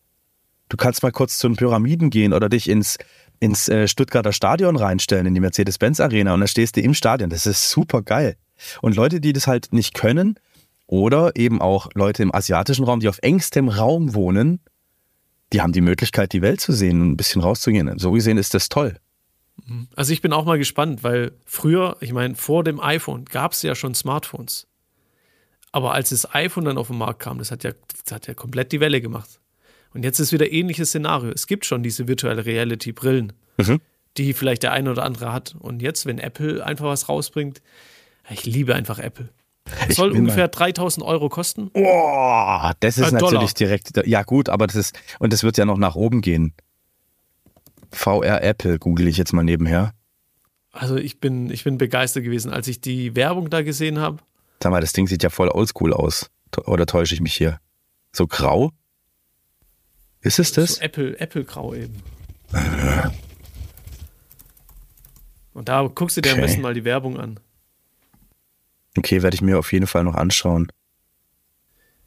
[0.70, 2.98] Du kannst mal kurz zu den Pyramiden gehen oder dich ins,
[3.40, 7.30] ins äh, Stuttgarter Stadion reinstellen, in die Mercedes-Benz Arena und dann stehst du im Stadion.
[7.30, 8.38] Das ist super geil.
[8.82, 10.40] Und Leute, die das halt nicht können
[10.88, 14.62] oder eben auch Leute im asiatischen Raum, die auf engstem Raum wohnen,
[15.54, 17.98] die haben die Möglichkeit, die Welt zu sehen und ein bisschen rauszugehen.
[18.00, 18.98] So gesehen ist das toll.
[19.96, 23.62] Also ich bin auch mal gespannt, weil früher, ich meine, vor dem iPhone gab es
[23.62, 24.68] ja schon Smartphones.
[25.72, 27.72] Aber als das iPhone dann auf den Markt kam, das hat ja,
[28.04, 29.40] das hat ja komplett die Welle gemacht.
[29.94, 31.32] Und jetzt ist wieder ähnliches Szenario.
[31.32, 33.80] Es gibt schon diese virtuelle Reality-Brillen, mhm.
[34.18, 35.56] die vielleicht der eine oder andere hat.
[35.60, 37.62] Und jetzt, wenn Apple einfach was rausbringt,
[38.30, 39.30] ich liebe einfach Apple.
[39.90, 41.72] Soll ungefähr 3000 Euro kosten.
[41.74, 44.06] Oh, das ist äh, natürlich direkt.
[44.06, 45.00] Ja, gut, aber das ist.
[45.20, 46.54] Und das wird ja noch nach oben gehen.
[47.92, 49.94] VR Apple google ich jetzt mal nebenher.
[50.72, 54.18] Also ich bin, ich bin begeistert gewesen, als ich die Werbung da gesehen habe.
[54.62, 56.30] Sag mal, das Ding sieht ja voll oldschool aus.
[56.66, 57.60] Oder täusche ich mich hier?
[58.12, 58.72] So grau?
[60.22, 60.76] Ist es das?
[60.76, 62.02] So Apple, Apple grau eben.
[65.54, 66.40] Und da guckst du dir okay.
[66.40, 67.40] am besten mal die Werbung an.
[68.98, 70.72] Okay, werde ich mir auf jeden Fall noch anschauen.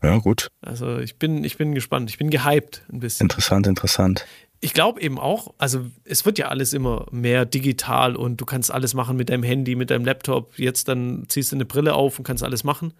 [0.02, 0.50] Ja, gut.
[0.60, 2.10] Also ich bin, ich bin gespannt.
[2.10, 3.24] Ich bin gehypt ein bisschen.
[3.24, 4.26] Interessant, interessant.
[4.60, 8.70] Ich glaube eben auch, also es wird ja alles immer mehr digital und du kannst
[8.70, 10.58] alles machen mit deinem Handy, mit deinem Laptop.
[10.58, 12.92] Jetzt dann ziehst du eine Brille auf und kannst alles machen.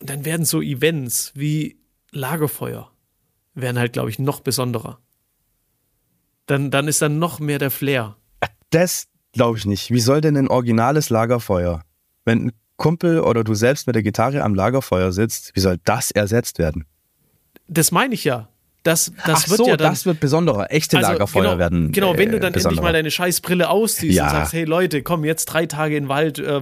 [0.00, 1.78] dann werden so Events wie
[2.10, 2.90] Lagerfeuer,
[3.54, 4.98] werden halt, glaube ich, noch besonderer.
[6.46, 8.16] Dann, dann ist dann noch mehr der Flair.
[8.70, 9.90] Das glaube ich nicht.
[9.90, 11.82] Wie soll denn ein originales Lagerfeuer,
[12.24, 16.10] wenn ein Kumpel oder du selbst mit der Gitarre am Lagerfeuer sitzt, wie soll das
[16.10, 16.84] ersetzt werden?
[17.68, 18.48] Das meine ich ja.
[18.82, 20.70] Das, das Ach wird so, ja dann, das wird besonderer.
[20.70, 21.92] Echte Also, Lagerfeuer genau, werden.
[21.92, 22.82] Genau, wenn du äh, dann endlich besonderer.
[22.84, 24.24] mal deine Scheißbrille ausziehst Ja.
[24.24, 26.60] und sagst, hey Leute, komm jetzt drei Tage in den Wald, äh,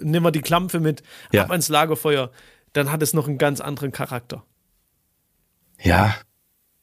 [0.00, 1.02] nimm mal die Klampfe mit,
[1.32, 1.42] Ja.
[1.42, 2.30] ab ans Lagerfeuer,
[2.72, 4.44] dann hat es noch einen ganz anderen Charakter.
[5.82, 6.14] Ja.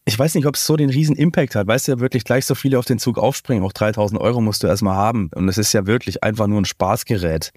[0.06, 1.68] Ich weiß nicht, ob es so den riesen Impact hat.
[1.68, 3.64] Weißt du, ja wirklich gleich so viele auf den Zug aufspringen.
[3.64, 5.30] Auch 3000 Euro musst du erstmal haben.
[5.36, 7.52] Und es ist ja wirklich einfach nur ein Spaßgerät.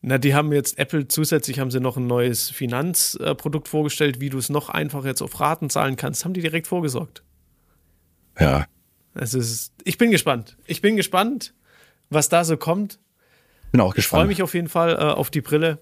[0.00, 4.38] Na, die haben jetzt Apple zusätzlich haben sie noch ein neues Finanzprodukt vorgestellt, wie du
[4.38, 6.24] es noch einfacher jetzt auf Raten zahlen kannst.
[6.24, 7.22] Haben die direkt vorgesorgt.
[8.38, 8.66] Ja.
[9.14, 10.56] Es ist, ich bin gespannt.
[10.66, 11.52] Ich bin gespannt,
[12.10, 13.00] was da so kommt.
[13.72, 14.28] Bin auch Ich freue gespannt.
[14.28, 15.78] mich auf jeden Fall äh, auf die Brille.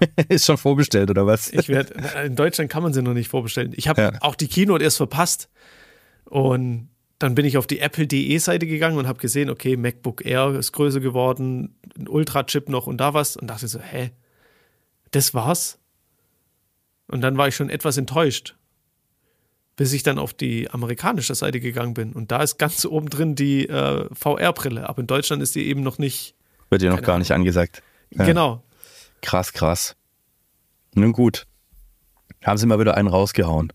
[0.28, 1.52] ist schon vorbestellt, oder was?
[1.52, 1.92] Ich werde
[2.24, 3.72] in Deutschland kann man sie noch nicht vorbestellen.
[3.76, 4.12] Ich habe Ja.
[4.22, 5.50] auch die Keynote erst verpasst
[6.24, 6.88] und
[7.22, 10.72] dann bin ich auf die Apple.de Seite gegangen und habe gesehen, okay, MacBook Air ist
[10.72, 14.10] größer geworden, ein Ultra-Chip noch und da was und dachte so, hä,
[15.12, 15.78] das war's?
[17.06, 18.56] Und dann war ich schon etwas enttäuscht,
[19.76, 23.36] bis ich dann auf die amerikanische Seite gegangen bin und da ist ganz oben drin
[23.36, 26.34] die äh, VR-Brille, aber in Deutschland ist die eben noch nicht.
[26.70, 27.82] Wird dir noch gar nicht angesagt.
[28.10, 28.24] Ja.
[28.24, 28.62] Genau.
[29.20, 29.94] Krass, krass.
[30.94, 31.46] Nun gut.
[32.42, 33.72] Haben sie mal wieder einen rausgehauen.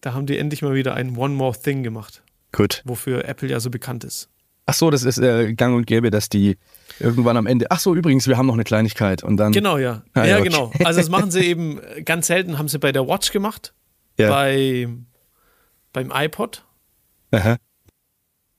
[0.00, 2.22] Da haben die endlich mal wieder ein One More Thing gemacht,
[2.56, 2.82] Gut.
[2.84, 4.28] wofür Apple ja so bekannt ist.
[4.68, 6.56] Ach so, das ist äh, gang und gäbe, dass die
[6.98, 7.66] irgendwann am Ende.
[7.70, 9.22] Ach so, übrigens, wir haben noch eine Kleinigkeit.
[9.22, 9.52] Und dann.
[9.52, 10.02] Genau, ja.
[10.14, 10.48] Ah, ja, ja, okay.
[10.48, 10.72] genau.
[10.82, 13.74] Also das machen sie eben äh, ganz selten, haben sie bei der Watch gemacht,
[14.18, 14.30] Ja.
[14.30, 14.88] bei,
[15.92, 16.64] beim iPod,
[17.30, 17.58] Aha.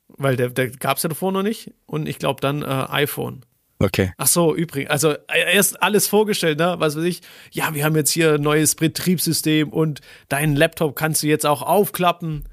[0.07, 1.73] weil der, der gab es ja davor noch nicht.
[1.87, 3.43] Und ich glaube dann äh, iPhone.
[3.79, 4.13] Okay.
[4.17, 6.75] Ach so, übrigens, also äh, erst alles vorgestellt, ne?
[6.79, 7.21] Was weiß ich.
[7.51, 11.61] Ja, wir haben jetzt hier ein neues Betriebssystem und deinen Laptop kannst du jetzt auch
[11.61, 12.45] aufklappen.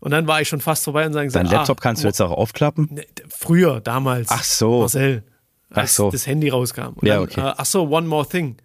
[0.00, 2.20] Und dann war ich schon fast vorbei und sagen, Dein Laptop ah, kannst du jetzt
[2.20, 2.88] auch aufklappen?
[2.90, 4.28] Ne, Früher, damals.
[4.30, 4.80] Ach so.
[4.80, 5.24] Marcel.
[5.70, 6.10] Als so.
[6.10, 6.94] das Handy rauskam.
[6.94, 7.40] Und Ja, dann, okay.
[7.40, 8.56] äh, ach so, One More Thing.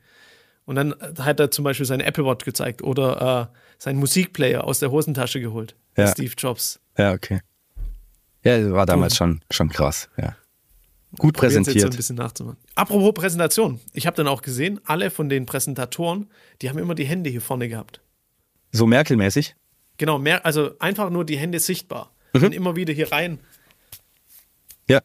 [0.65, 4.79] Und dann hat er zum Beispiel seine Apple Watch gezeigt oder äh, seinen Musikplayer aus
[4.79, 5.75] der Hosentasche geholt.
[5.97, 6.07] Ja.
[6.07, 6.79] Steve Jobs.
[6.97, 7.41] Ja, okay.
[8.43, 10.35] Ja, war damals schon, schon krass, ja.
[11.17, 11.97] Gut Sie Jetzt so ein präsentiert.
[11.97, 12.57] bisschen nachzumachen.
[12.75, 13.81] Apropos Präsentation.
[13.91, 16.29] Ich habe dann auch gesehen, alle von den Präsentatoren,
[16.61, 17.99] die haben immer die Hände hier vorne gehabt.
[18.71, 19.55] So Merkel-mäßig?
[19.97, 22.11] Genau, mehr, also einfach nur die Hände sichtbar.
[22.33, 22.43] Mhm.
[22.45, 23.39] Und immer wieder hier rein.
[24.89, 25.01] Ja.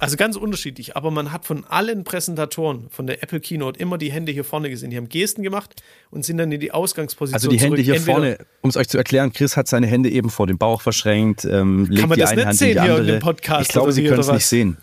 [0.00, 4.10] Also ganz unterschiedlich, aber man hat von allen Präsentatoren von der Apple Keynote immer die
[4.12, 4.90] Hände hier vorne gesehen.
[4.90, 7.84] Die haben Gesten gemacht und sind dann in die Ausgangsposition Also die Hände zurück.
[7.84, 10.58] hier Entweder- vorne, um es euch zu erklären, Chris hat seine Hände eben vor dem
[10.58, 13.00] Bauch verschränkt, ähm, legt man die das eine nicht Hand in sehen die hier in
[13.00, 13.16] andere.
[13.18, 14.76] dem Podcast ich glaube, Sie können es nicht sehen.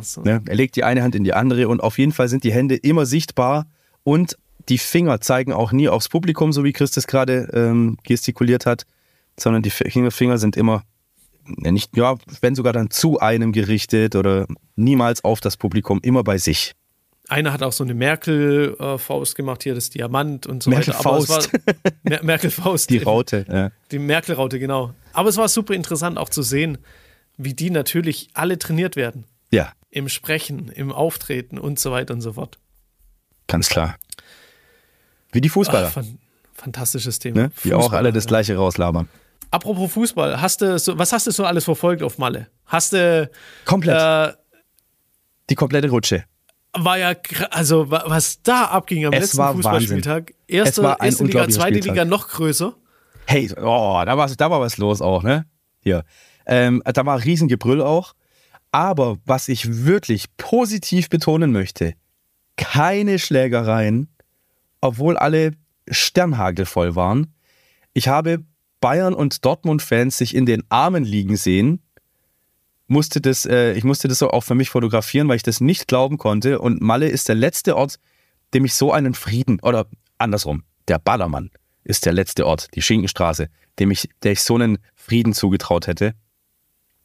[0.00, 0.22] So.
[0.22, 0.42] Ne?
[0.46, 2.76] Er legt die eine Hand in die andere und auf jeden Fall sind die Hände
[2.76, 3.66] immer sichtbar
[4.04, 4.36] und
[4.68, 8.84] die Finger zeigen auch nie aufs Publikum, so wie Chris das gerade ähm, gestikuliert hat,
[9.38, 10.84] sondern die Finger, sind immer
[11.44, 14.46] nicht, ja, wenn sogar dann zu einem gerichtet oder
[14.76, 16.72] niemals auf das Publikum, immer bei sich.
[17.28, 20.80] Einer hat auch so eine Merkel-Faust gemacht, hier das Diamant und so weiter.
[20.80, 21.52] Es Merkel-Faust.
[21.52, 22.90] war- Mer Merkel-Faust.
[22.90, 23.46] Die Raute.
[23.50, 23.70] Ja.
[23.90, 24.92] Die Merkel-Raute, genau.
[25.12, 26.78] Aber es war super interessant auch zu sehen,
[27.36, 29.24] wie die natürlich alle trainiert werden.
[29.50, 32.58] ja, Im Sprechen, im Auftreten und so weiter und so fort.
[33.46, 33.96] ganz klar.
[35.32, 36.18] Wie die Fußballer, Ach, fan
[36.54, 37.42] fantastisches Thema.
[37.42, 37.50] ne?
[37.64, 39.08] die auch alle das gleiche rauslabern.
[39.50, 42.48] Apropos Fußball, hast du so, was hast du so alles verfolgt auf Malle?
[42.66, 43.28] Hast du
[43.64, 43.98] Komplett.
[43.98, 44.32] äh,
[45.50, 46.24] Die komplette Rutsche.
[46.74, 47.14] war ja
[47.50, 50.32] also wa- was da abging am Es letzten war Fußballspieltag.
[50.46, 51.90] Erste, Es war ein erste Liga, zweite Spieltag.
[51.90, 52.74] Liga noch größer.
[53.26, 55.46] Hey, oh, da war, da war was los auch, ne?
[55.80, 56.04] Hier.
[56.46, 58.14] Ähm, da war Riesengebrüll auch.
[58.70, 61.92] Aber was ich wirklich positiv betonen möchte,
[62.56, 64.08] keine Schlägereien,
[64.82, 65.52] obwohl alle
[65.88, 67.32] sternhagelvoll waren.
[67.94, 68.44] Ich habe
[68.80, 71.80] Bayern- und Dortmund-Fans sich in den Armen liegen sehen.
[72.88, 76.18] Musste das, äh, ich musste das auch für mich fotografieren, weil ich das nicht glauben
[76.18, 76.58] konnte.
[76.58, 77.98] Und Malle ist der letzte Ort,
[78.52, 79.86] dem ich so einen Frieden, oder
[80.18, 81.50] andersrum, der Ballermann
[81.84, 86.14] ist der letzte Ort, die Schinkenstraße, dem ich, der ich so einen Frieden zugetraut hätte,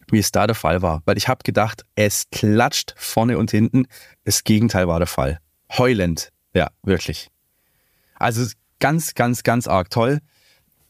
[0.09, 1.01] wie es da der Fall war.
[1.05, 3.87] Weil ich habe gedacht, es klatscht vorne und hinten.
[4.23, 5.39] Das Gegenteil war der Fall.
[5.77, 6.31] Heulend.
[6.53, 7.29] Ja, wirklich.
[8.19, 8.45] Also
[8.79, 10.19] ganz, ganz, ganz arg toll.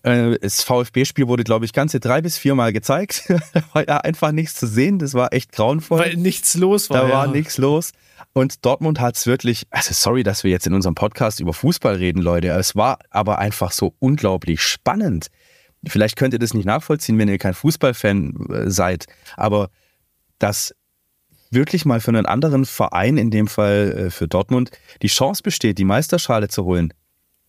[0.04, 3.24] Äh, Das VfB-Spiel wurde, glaube ich, ganze drei bis viermal gezeigt.
[3.54, 5.00] da war ja einfach nichts zu sehen.
[5.00, 6.00] Das war echt grauenvoll.
[6.00, 7.02] Weil nichts los war.
[7.02, 7.32] Da war ja.
[7.32, 7.92] nichts los.
[8.34, 11.96] Und Dortmund hat es wirklich, also sorry, dass wir jetzt in unserem Podcast über Fußball
[11.96, 12.50] reden, Leute.
[12.50, 15.28] Es war aber einfach so unglaublich spannend.
[15.86, 19.70] Vielleicht könnt ihr das nicht nachvollziehen, wenn ihr kein Fußballfan äh, seid, aber
[20.40, 20.74] dass
[21.50, 25.78] wirklich mal für einen anderen Verein, in dem Fall äh, für Dortmund, die Chance besteht,
[25.78, 26.94] die Meisterschale zu holen.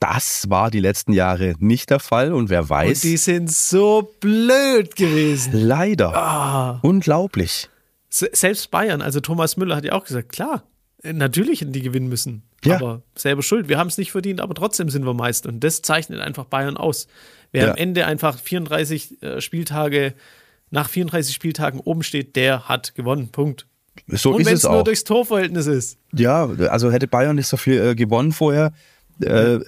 [0.01, 2.99] Das war die letzten Jahre nicht der Fall und wer weiß.
[2.99, 5.53] Und die sind so blöd gewesen.
[5.55, 6.15] Leider.
[6.17, 6.79] Ah.
[6.83, 7.69] Unglaublich.
[8.09, 10.63] Selbst Bayern, also Thomas Müller hat ja auch gesagt, klar,
[11.03, 12.43] äh, natürlich hätten die gewinnen müssen.
[12.65, 12.77] Ja.
[12.77, 13.69] Aber selber schuld.
[13.69, 15.49] Wir haben es nicht verdient, aber trotzdem sind wir Meister.
[15.49, 17.07] Und das zeichnet einfach Bayern aus.
[17.53, 17.71] Wer ja.
[17.73, 20.15] am Ende einfach 34 äh, Spieltage,
[20.71, 23.29] nach 34 Spieltagen oben steht, der hat gewonnen.
[23.29, 23.67] Punkt.
[24.07, 25.99] So Und wenn es nur durchs Torverhältnis ist.
[26.13, 28.73] Ja, also hätte Bayern nicht so viel äh, gewonnen vorher,
[29.23, 29.61] äh,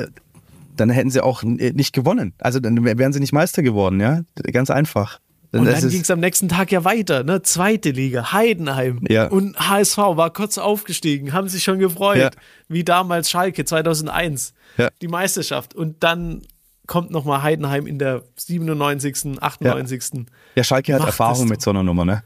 [0.76, 2.32] dann hätten sie auch äh, nicht gewonnen.
[2.38, 4.22] Also dann wären sie nicht Meister geworden, ja.
[4.52, 5.20] Ganz einfach.
[5.52, 7.42] Und dann ging es am nächsten Tag ja weiter, ne?
[7.42, 9.00] Zweite Liga, Heidenheim.
[9.08, 9.26] Ja.
[9.26, 12.30] Und HSV war kurz aufgestiegen, haben sich schon gefreut, ja.
[12.68, 14.90] wie damals Schalke 2001, ja.
[15.02, 15.74] die Meisterschaft.
[15.74, 16.42] Und dann
[16.86, 20.26] kommt nochmal Heidenheim in der 97., 98.
[20.54, 22.22] Ja, Schalke hat Erfahrung mit so einer Nummer, ne?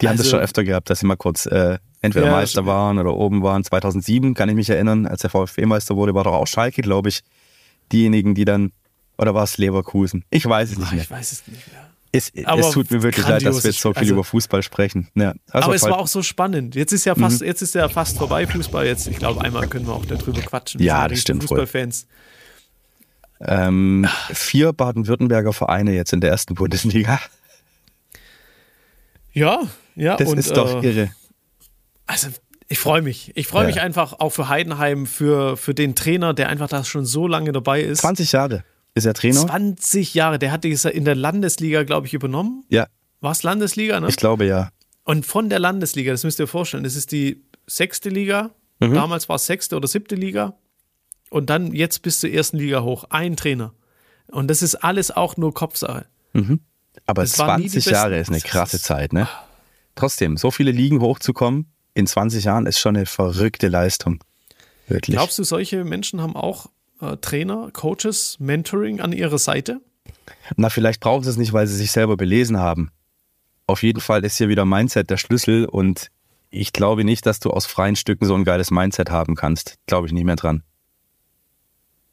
[0.00, 2.66] Die also, haben das schon öfter gehabt, dass sie mal kurz äh, entweder ja, Meister
[2.66, 3.64] waren oder oben waren.
[3.64, 7.08] 2007 kann ich mich erinnern, als der VfB Meister wurde, war doch auch Schalke, glaube
[7.08, 7.20] ich,
[7.92, 8.72] diejenigen, die dann,
[9.18, 10.24] oder war es Leverkusen?
[10.30, 11.02] Ich weiß es nicht mehr.
[11.02, 11.90] Ich weiß es nicht mehr.
[12.12, 15.08] Es, es, tut mir wirklich leid, dass wir jetzt so viel also, über Fußball sprechen.
[15.14, 16.74] Ja, also aber es war auch so spannend.
[16.74, 17.46] Jetzt ist ja fast, mhm.
[17.46, 18.84] jetzt ist ja fast vorbei Fußball.
[18.84, 20.82] Jetzt, ich glaube, einmal können wir auch darüber quatschen.
[20.82, 21.44] Ja, das stimmt.
[21.44, 22.08] Fußballfans.
[23.42, 27.20] Ähm, vier Baden-Württemberger Vereine jetzt in der ersten Bundesliga.
[29.32, 29.62] Ja,
[29.94, 30.16] ja.
[30.16, 31.12] Das und, ist doch äh, irre.
[32.10, 32.28] Also
[32.68, 33.32] ich freue mich.
[33.36, 33.66] Ich freue ja.
[33.68, 37.52] mich einfach auch für Heidenheim, für, für den Trainer, der einfach da schon so lange
[37.52, 38.00] dabei ist.
[38.00, 39.46] 20 Jahre ist er Trainer.
[39.46, 40.38] 20 Jahre.
[40.40, 42.64] Der hat es in der Landesliga, glaube ich, übernommen.
[42.68, 42.88] Ja.
[43.20, 44.08] War es Landesliga, ne?
[44.08, 44.70] Ich glaube ja.
[45.04, 48.50] Und von der Landesliga, das müsst ihr euch vorstellen, das ist die sechste Liga.
[48.80, 48.94] Mhm.
[48.94, 50.54] Damals war es sechste oder siebte Liga.
[51.28, 53.04] Und dann jetzt bis zur ersten Liga hoch.
[53.10, 53.72] Ein Trainer.
[54.28, 56.06] Und das ist alles auch nur Kopfsache.
[56.32, 56.60] Mhm.
[57.06, 59.28] Aber das 20 Jahre ist eine krasse Zeit, ne?
[59.94, 64.22] Trotzdem, so viele Ligen hochzukommen in 20 Jahren ist schon eine verrückte Leistung.
[64.86, 65.16] Wirklich.
[65.16, 66.66] Glaubst du, solche Menschen haben auch
[67.00, 69.80] äh, Trainer, Coaches, Mentoring an ihrer Seite?
[70.56, 72.90] Na, vielleicht brauchen sie es nicht, weil sie sich selber belesen haben.
[73.66, 76.10] Auf jeden Fall ist hier wieder Mindset der Schlüssel und
[76.50, 79.78] ich glaube nicht, dass du aus freien Stücken so ein geiles Mindset haben kannst.
[79.86, 80.64] Glaube ich nicht mehr dran.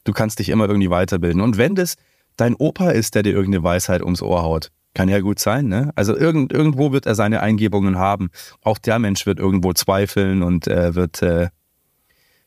[0.03, 1.41] Du kannst dich immer irgendwie weiterbilden.
[1.41, 1.95] Und wenn das
[2.37, 5.91] dein Opa ist, der dir irgendeine Weisheit ums Ohr haut, kann ja gut sein, ne?
[5.95, 8.31] Also irgend, irgendwo wird er seine Eingebungen haben.
[8.63, 11.49] Auch der Mensch wird irgendwo zweifeln und äh, wird, äh,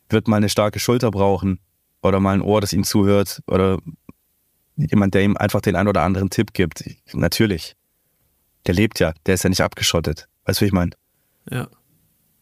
[0.08, 1.60] wird mal eine starke Schulter brauchen
[2.02, 3.78] oder mal ein Ohr, das ihm zuhört oder
[4.74, 6.82] jemand, der ihm einfach den einen oder anderen Tipp gibt.
[7.12, 7.76] Natürlich.
[8.66, 10.28] Der lebt ja, der ist ja nicht abgeschottet.
[10.44, 10.90] Weißt du, wie ich meine?
[11.48, 11.68] Ja.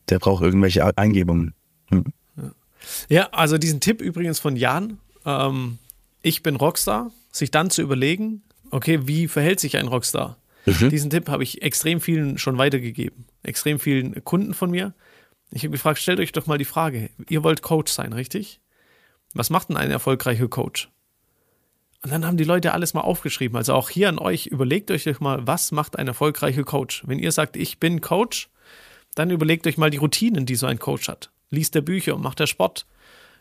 [0.08, 1.52] Der braucht irgendwelche Eingebungen.
[1.90, 2.04] Hm.
[2.34, 2.50] Ja.
[3.10, 3.28] ja.
[3.32, 5.76] also diesen Tipp übrigens von Jan, ähm,
[6.22, 10.38] ich bin Rockstar, sich dann zu überlegen, okay, wie verhält sich ein Rockstar?
[10.66, 10.90] Mhm.
[10.90, 13.26] Diesen Tipp habe ich extrem vielen schon weitergegeben.
[13.42, 14.94] Extrem vielen Kunden von mir.
[15.50, 18.60] Ich habe gefragt, stellt euch doch mal die Frage, ihr wollt Coach sein, richtig?
[19.32, 20.90] Was macht denn ein erfolgreicher Coach?
[22.02, 23.56] Und dann haben die Leute alles mal aufgeschrieben.
[23.56, 27.02] Also auch hier an euch, überlegt euch doch mal, was macht ein erfolgreicher Coach?
[27.06, 28.50] Wenn ihr sagt, ich bin Coach,
[29.14, 31.30] dann überlegt euch mal die Routinen, die so ein Coach hat.
[31.50, 32.86] Liest er Bücher, macht er Sport,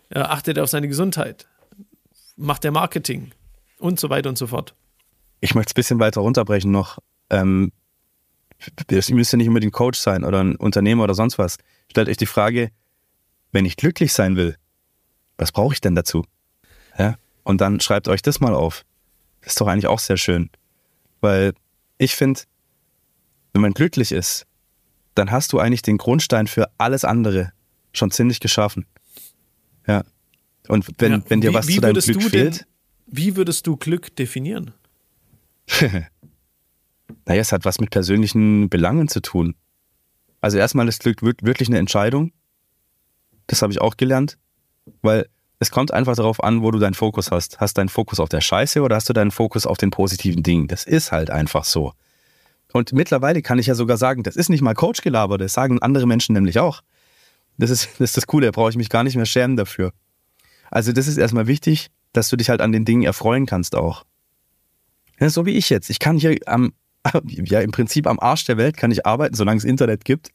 [0.10, 1.46] achtet er auf seine Gesundheit,
[2.36, 3.32] macht er Marketing
[3.80, 4.74] und so weiter und so fort.
[5.40, 7.00] Ich möchte es ein bisschen weiter runterbrechen noch.
[7.30, 7.72] Ähm,
[8.90, 11.58] ihr müsst ja nicht unbedingt Coach sein oder ein Unternehmer oder sonst was.
[11.90, 12.72] Stellt euch die Frage,
[13.52, 14.58] wenn ich glücklich sein will,
[15.38, 16.26] was brauche ich denn dazu?
[16.98, 17.18] Ja?
[17.44, 18.84] Und dann schreibt euch das mal auf.
[19.42, 20.50] Das ist doch eigentlich auch sehr schön.
[21.22, 21.54] Weil
[21.98, 22.42] ich finde,
[23.54, 24.46] wenn man glücklich ist,
[25.16, 27.54] dann hast du eigentlich den Grundstein für alles andere
[27.94, 28.86] schon ziemlich geschaffen.
[29.88, 30.04] Ja.
[30.68, 32.60] Und wenn, ja, wenn dir was wie, wie zu deinem Glück fehlt.
[32.60, 32.68] Denn,
[33.08, 34.74] wie würdest du Glück definieren?
[37.26, 39.56] naja, es hat was mit persönlichen Belangen zu tun.
[40.42, 42.32] Also erstmal ist Glück wirklich eine Entscheidung.
[43.48, 44.38] Das habe ich auch gelernt.
[45.02, 45.28] Weil
[45.60, 47.60] es kommt einfach darauf an, wo du deinen Fokus hast.
[47.60, 50.44] Hast du deinen Fokus auf der Scheiße oder hast du deinen Fokus auf den positiven
[50.44, 50.68] Dingen?
[50.68, 51.94] Das ist halt einfach so.
[52.74, 56.06] Und mittlerweile kann ich ja sogar sagen, das ist nicht mal Coach-Gelaber, das sagen andere
[56.06, 56.82] Menschen nämlich auch.
[57.58, 59.94] Das ist, das ist das Coole, da brauche ich mich gar nicht mehr schämen dafür.
[60.70, 64.04] Also das ist erstmal wichtig, dass du dich halt an den Dingen erfreuen kannst auch.
[65.20, 65.90] Ja, so wie ich jetzt.
[65.90, 66.74] Ich kann hier am,
[67.26, 70.32] ja, im Prinzip am Arsch der Welt kann ich arbeiten, solange es Internet gibt.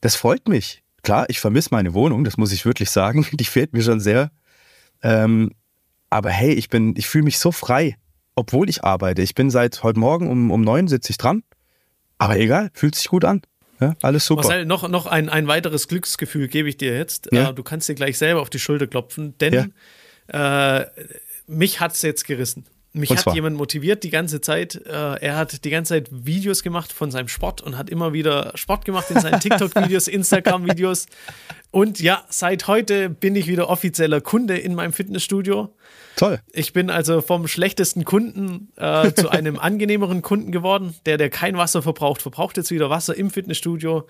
[0.00, 0.82] Das freut mich.
[1.02, 3.26] Klar, ich vermisse meine Wohnung, das muss ich wirklich sagen.
[3.32, 4.30] Die fehlt mir schon sehr.
[5.02, 5.52] Ähm,
[6.10, 7.96] aber hey, ich bin, ich fühle mich so frei,
[8.34, 9.22] obwohl ich arbeite.
[9.22, 11.42] Ich bin seit heute Morgen um, um neun sitze ich dran.
[12.18, 13.42] Aber egal, fühlt sich gut an.
[13.80, 14.42] Ja, alles super.
[14.42, 17.28] Marcel, noch, noch ein, ein weiteres Glücksgefühl gebe ich dir jetzt.
[17.32, 17.50] Ja.
[17.50, 19.70] Äh, du kannst dir gleich selber auf die Schulter klopfen, denn
[20.32, 20.80] ja.
[20.80, 20.86] äh,
[21.46, 22.64] mich hat es jetzt gerissen.
[22.96, 24.74] Mich hat jemand motiviert die ganze Zeit.
[24.86, 28.52] Äh, er hat die ganze Zeit Videos gemacht von seinem Sport und hat immer wieder
[28.54, 31.06] Sport gemacht in seinen TikTok-Videos, Instagram-Videos.
[31.70, 35.74] Und ja, seit heute bin ich wieder offizieller Kunde in meinem Fitnessstudio.
[36.16, 36.40] Toll.
[36.52, 40.94] Ich bin also vom schlechtesten Kunden äh, zu einem angenehmeren Kunden geworden.
[41.04, 44.06] Der, der kein Wasser verbraucht, verbraucht jetzt wieder Wasser im Fitnessstudio.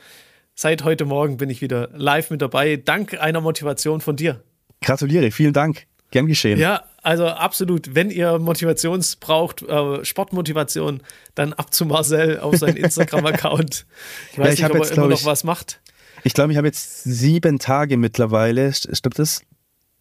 [0.55, 4.42] Seit heute Morgen bin ich wieder live mit dabei, dank einer Motivation von dir.
[4.81, 5.87] Gratuliere, vielen Dank.
[6.12, 6.59] Gern geschehen.
[6.59, 7.95] Ja, also absolut.
[7.95, 11.03] Wenn ihr Motivations braucht, äh, Sportmotivation,
[11.37, 13.87] dann ab zu Marcel auf seinen Instagram-Account.
[14.33, 15.81] Ich weiß ja, ich nicht, ob jetzt, er immer noch was macht.
[16.25, 18.73] Ich glaube, ich habe jetzt sieben Tage mittlerweile.
[18.73, 19.42] Stimmt das?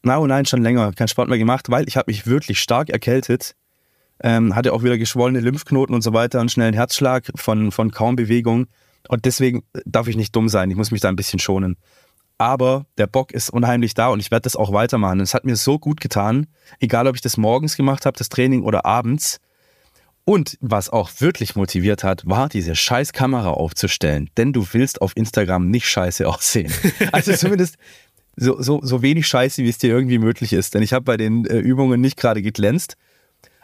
[0.01, 0.93] Na, oh nein, schon länger.
[0.93, 3.55] Kein Sport mehr gemacht, weil ich habe mich wirklich stark erkältet.
[4.19, 8.15] Ähm, hatte auch wieder geschwollene Lymphknoten und so weiter und schnellen Herzschlag von, von kaum
[8.15, 8.65] Bewegung.
[9.07, 10.71] Und deswegen darf ich nicht dumm sein.
[10.71, 11.77] Ich muss mich da ein bisschen schonen
[12.37, 15.19] aber der Bock ist unheimlich da und ich werde das auch weitermachen.
[15.19, 16.47] Es hat mir so gut getan,
[16.79, 19.39] egal ob ich das morgens gemacht habe, das Training oder abends.
[20.25, 25.15] Und was auch wirklich motiviert hat, war diese scheiß Kamera aufzustellen, denn du willst auf
[25.15, 26.73] Instagram nicht scheiße aussehen.
[27.11, 27.75] Also zumindest
[28.35, 30.73] so, so, so wenig scheiße, wie es dir irgendwie möglich ist.
[30.73, 32.97] Denn ich habe bei den äh, Übungen nicht gerade geglänzt.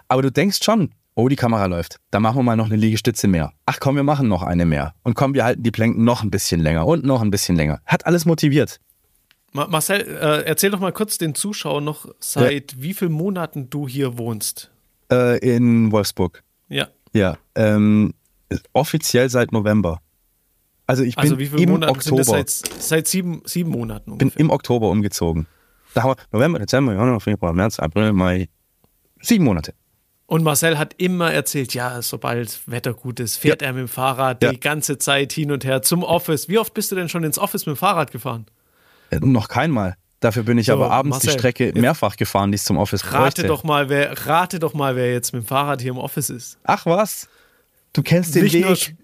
[0.07, 1.97] Aber du denkst schon, Oh, die Kamera läuft.
[2.09, 3.51] Da machen wir mal noch eine Liegestütze mehr.
[3.65, 4.93] Ach komm, wir machen noch eine mehr.
[5.03, 7.81] Und komm, wir halten die Planken noch ein bisschen länger und noch ein bisschen länger.
[7.85, 8.79] Hat alles motiviert.
[9.53, 12.81] Marcel, äh, erzähl doch mal kurz den Zuschauern noch, seit ja.
[12.81, 14.71] wie vielen Monaten du hier wohnst?
[15.11, 16.41] Äh, in Wolfsburg.
[16.69, 16.87] Ja.
[17.11, 17.37] Ja.
[17.55, 18.13] Ähm,
[18.71, 19.99] offiziell seit November.
[20.87, 22.23] Also ich also bin also wie viele im Monate Oktober.
[22.23, 24.37] Seit, seit, sieben, sieben Monaten ungefähr.
[24.37, 25.47] Bin im Oktober umgezogen.
[25.93, 28.47] Da haben wir November, Dezember, Januar, Februar, März, April, Mai.
[29.21, 29.73] Sieben Monate.
[30.31, 33.67] Und Marcel hat immer erzählt, ja, sobald Wetter gut ist, fährt ja.
[33.67, 34.51] er mit dem Fahrrad ja.
[34.51, 36.47] die ganze Zeit hin und her zum Office.
[36.47, 38.45] Wie oft bist du denn schon ins Office mit dem Fahrrad gefahren?
[39.09, 39.97] Äh, noch keinmal.
[40.21, 43.03] Dafür bin ich so, aber abends Marcel, die Strecke mehrfach gefahren, die es zum Office
[43.07, 43.43] rate bräuchte.
[43.43, 46.57] Doch mal, wer, rate doch mal, wer jetzt mit dem Fahrrad hier im Office ist.
[46.63, 47.27] Ach was?
[47.91, 48.95] Du kennst den Nicht Weg.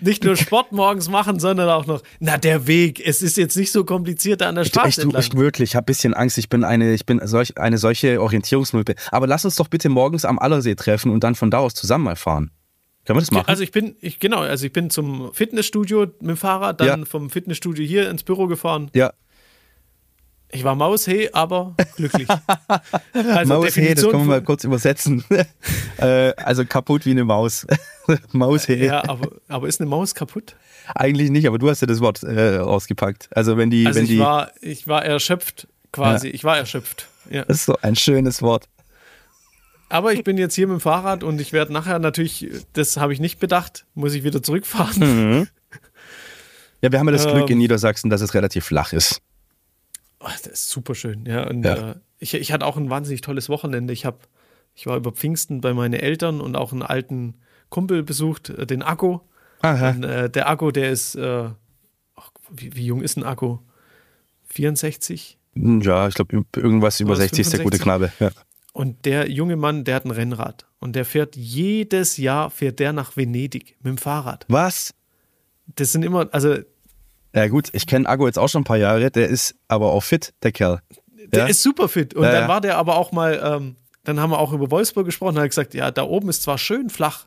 [0.00, 3.00] Nicht nur Sport morgens machen, sondern auch noch, na, der Weg.
[3.04, 5.02] Es ist jetzt nicht so kompliziert an der Straße.
[5.02, 6.38] Ich, ich, ich wirklich, ich habe ein bisschen Angst.
[6.38, 8.94] Ich bin eine, ich bin solch, eine solche Orientierungsmulpe.
[9.10, 12.04] Aber lass uns doch bitte morgens am Allersee treffen und dann von da aus zusammen
[12.04, 12.50] mal fahren.
[13.04, 13.48] Können wir das machen?
[13.48, 17.04] Also ich bin, ich, genau, also ich bin zum Fitnessstudio mit dem Fahrrad, dann ja.
[17.04, 18.90] vom Fitnessstudio hier ins Büro gefahren.
[18.94, 19.12] Ja.
[20.50, 22.28] Ich war Maushee, aber glücklich.
[23.12, 25.24] Also Maushee, das können wir mal kurz übersetzen.
[25.98, 27.66] äh, also kaputt wie eine Maus.
[28.32, 28.84] Maushee.
[28.84, 30.56] Ja, aber, aber ist eine Maus kaputt?
[30.94, 33.28] Eigentlich nicht, aber du hast ja das Wort äh, ausgepackt.
[33.34, 34.18] Also wenn die, also wenn ich die.
[34.18, 36.28] War, ich war erschöpft, quasi.
[36.28, 36.34] Ja.
[36.34, 37.08] Ich war erschöpft.
[37.30, 37.44] Ja.
[37.44, 38.68] Das ist so ein schönes Wort.
[39.88, 43.12] Aber ich bin jetzt hier mit dem Fahrrad und ich werde nachher natürlich, das habe
[43.12, 45.38] ich nicht bedacht, muss ich wieder zurückfahren.
[45.38, 45.48] Mhm.
[46.80, 47.58] Ja, wir haben ja das Glück in ähm.
[47.58, 49.22] Niedersachsen, dass es relativ flach ist.
[50.20, 51.48] Oh, das ist super schön, ja.
[51.48, 51.92] Und ja.
[51.92, 53.92] Äh, ich, ich hatte auch ein wahnsinnig tolles Wochenende.
[53.92, 54.18] Ich habe,
[54.74, 57.34] ich war über Pfingsten bei meinen Eltern und auch einen alten
[57.74, 59.18] Kumpel besucht, äh, den Akku.
[59.62, 61.48] Und, äh, der Akku, der ist, äh,
[62.50, 63.58] wie, wie, jung ist ein Akku?
[64.44, 65.38] 64?
[65.54, 68.12] Hm, ja, ich glaube, irgendwas über 60 ist der gute Knabe.
[68.20, 68.30] Ja.
[68.72, 70.66] Und der junge Mann, der hat ein Rennrad.
[70.78, 74.46] Und der fährt jedes Jahr fährt der nach Venedig mit dem Fahrrad.
[74.48, 74.94] Was?
[75.74, 76.58] Das sind immer, also
[77.34, 80.04] ja gut, ich kenne Ago jetzt auch schon ein paar Jahre, der ist aber auch
[80.04, 80.80] fit, der Kerl.
[81.32, 81.46] Der ja?
[81.46, 82.14] ist super fit.
[82.14, 85.06] Und ja, dann war der aber auch mal, ähm, dann haben wir auch über Wolfsburg
[85.06, 87.26] gesprochen, hat gesagt, ja, da oben ist zwar schön flach,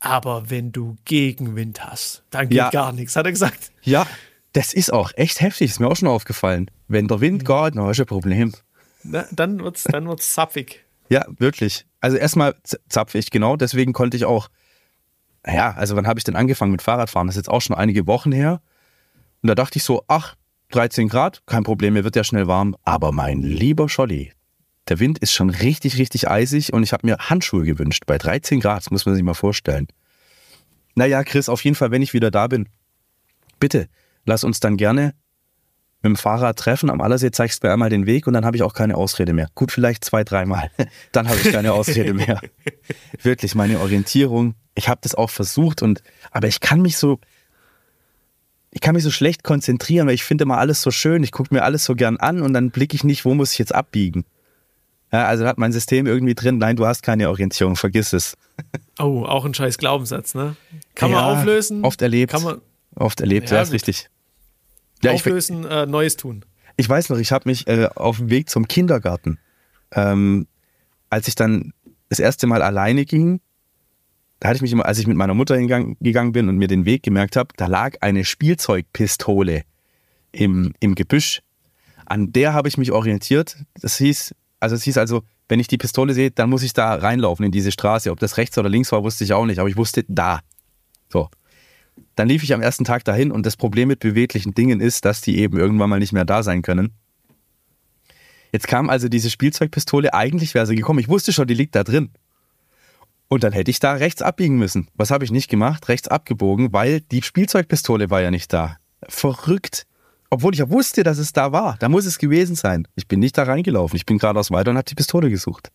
[0.00, 2.70] aber wenn du Gegenwind hast, dann geht ja.
[2.70, 3.72] gar nichts, hat er gesagt.
[3.82, 4.06] Ja,
[4.52, 6.70] das ist auch echt heftig, ist mir auch schon aufgefallen.
[6.88, 7.46] Wenn der Wind mhm.
[7.46, 8.54] geht, dann hast du ein Problem.
[9.02, 10.82] Na, dann wird's, dann wird's zapfig.
[11.08, 11.86] Ja, wirklich.
[12.00, 12.56] Also erstmal
[12.88, 13.54] zapfig, genau.
[13.54, 14.48] Deswegen konnte ich auch,
[15.46, 17.28] ja, also wann habe ich denn angefangen mit Fahrradfahren?
[17.28, 18.60] Das ist jetzt auch schon einige Wochen her.
[19.40, 20.34] Und da dachte ich so, ach,
[20.70, 22.74] 13 Grad, kein Problem, mir wird ja schnell warm.
[22.82, 24.32] Aber mein lieber Scholli,
[24.88, 28.60] der Wind ist schon richtig, richtig eisig und ich habe mir Handschuhe gewünscht bei 13
[28.60, 29.88] Grad, das muss man sich mal vorstellen.
[30.94, 32.68] Naja, Chris, auf jeden Fall, wenn ich wieder da bin,
[33.60, 33.88] bitte,
[34.24, 35.14] lass uns dann gerne
[36.02, 36.90] mit dem Fahrrad treffen.
[36.90, 39.32] Am Allersee zeigst du mir einmal den Weg und dann habe ich auch keine Ausrede
[39.32, 39.48] mehr.
[39.54, 40.70] Gut, vielleicht zwei, dreimal.
[41.12, 42.40] dann habe ich keine Ausrede mehr.
[43.22, 44.54] Wirklich, meine Orientierung.
[44.74, 47.18] Ich habe das auch versucht und, aber ich kann mich so,
[48.70, 51.52] ich kann mich so schlecht konzentrieren, weil ich finde immer alles so schön, ich gucke
[51.54, 54.24] mir alles so gern an und dann blicke ich nicht, wo muss ich jetzt abbiegen.
[55.12, 58.36] Ja, also hat mein System irgendwie drin, nein, du hast keine Orientierung, vergiss es.
[58.98, 60.56] Oh, auch ein scheiß Glaubenssatz, ne?
[60.94, 61.84] Kann ja, man auflösen?
[61.84, 62.32] Oft erlebt.
[62.32, 62.62] Kann man,
[62.94, 64.08] oft erlebt, ja, ja ist richtig.
[65.02, 66.46] Ja, auflösen, ich, äh, Neues tun.
[66.78, 69.38] Ich weiß noch, ich habe mich äh, auf dem Weg zum Kindergarten,
[69.92, 70.46] ähm,
[71.10, 71.74] als ich dann
[72.08, 73.40] das erste Mal alleine ging,
[74.40, 76.68] da hatte ich mich immer, als ich mit meiner Mutter hingang, gegangen bin und mir
[76.68, 79.62] den Weg gemerkt habe, da lag eine Spielzeugpistole
[80.32, 81.42] im, im Gebüsch.
[82.04, 83.56] An der habe ich mich orientiert.
[83.80, 84.34] Das hieß,
[84.66, 87.52] also es hieß also, wenn ich die Pistole sehe, dann muss ich da reinlaufen in
[87.52, 88.10] diese Straße.
[88.10, 90.40] Ob das rechts oder links war, wusste ich auch nicht, aber ich wusste da.
[91.08, 91.28] So.
[92.16, 95.20] Dann lief ich am ersten Tag dahin und das Problem mit beweglichen Dingen ist, dass
[95.20, 96.94] die eben irgendwann mal nicht mehr da sein können.
[98.50, 100.98] Jetzt kam also diese Spielzeugpistole, eigentlich wäre sie gekommen.
[100.98, 102.10] Ich wusste schon, die liegt da drin.
[103.28, 104.88] Und dann hätte ich da rechts abbiegen müssen.
[104.94, 105.88] Was habe ich nicht gemacht?
[105.88, 108.78] Rechts abgebogen, weil die Spielzeugpistole war ja nicht da.
[109.08, 109.86] Verrückt.
[110.30, 111.76] Obwohl ich ja wusste, dass es da war.
[111.78, 112.88] Da muss es gewesen sein.
[112.94, 113.96] Ich bin nicht da reingelaufen.
[113.96, 115.70] Ich bin geradeaus weiter und habe die Pistole gesucht.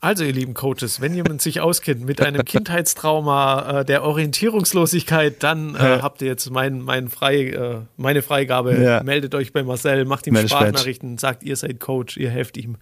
[0.00, 5.76] Also, ihr lieben Coaches, wenn jemand sich auskennt mit einem Kindheitstrauma äh, der Orientierungslosigkeit, dann
[5.76, 8.76] äh, habt ihr jetzt mein, mein Frei, äh, meine Freigabe.
[8.82, 9.02] Ja.
[9.02, 12.76] Meldet euch bei Marcel, macht ihm Sprachnachrichten, sagt, ihr seid Coach, ihr helft ihm.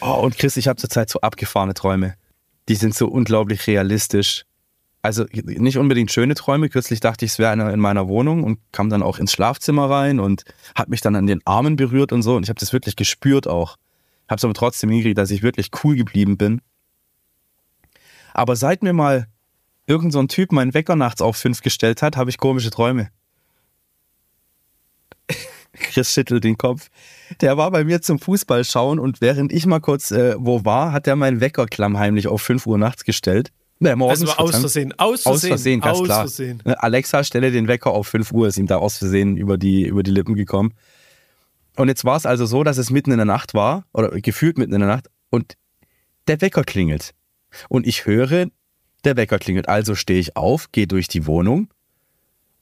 [0.00, 2.14] Oh, und Chris, ich habe zurzeit so abgefahrene Träume.
[2.68, 4.44] Die sind so unglaublich realistisch.
[5.00, 6.68] Also nicht unbedingt schöne Träume.
[6.68, 9.88] Kürzlich dachte ich, es wäre einer in meiner Wohnung und kam dann auch ins Schlafzimmer
[9.88, 10.44] rein und
[10.74, 12.36] hat mich dann an den Armen berührt und so.
[12.36, 13.76] Und ich habe das wirklich gespürt auch.
[14.28, 16.60] Habe es aber trotzdem hingekriegt, dass ich wirklich cool geblieben bin.
[18.34, 19.28] Aber seit mir mal
[19.86, 23.10] irgend so ein Typ meinen Wecker nachts auf fünf gestellt hat, habe ich komische Träume.
[25.72, 26.88] Chris schüttelt den Kopf.
[27.40, 30.92] Der war bei mir zum Fußball schauen und während ich mal kurz äh, wo war,
[30.92, 33.52] hat er meinen Wecker klammheimlich auf 5 Uhr nachts gestellt.
[33.80, 34.22] Nee, morgens.
[34.22, 36.20] Also aus Versehen, aus Versehen, aus Versehen, ganz aus klar.
[36.20, 36.62] Versehen.
[36.64, 40.02] Alexa, stelle den Wecker auf 5 Uhr, ist ihm da aus Versehen über die, über
[40.02, 40.74] die Lippen gekommen.
[41.76, 44.58] Und jetzt war es also so, dass es mitten in der Nacht war, oder gefühlt
[44.58, 45.54] mitten in der Nacht, und
[46.26, 47.14] der Wecker klingelt.
[47.68, 48.46] Und ich höre,
[49.04, 49.68] der Wecker klingelt.
[49.68, 51.72] Also stehe ich auf, gehe durch die Wohnung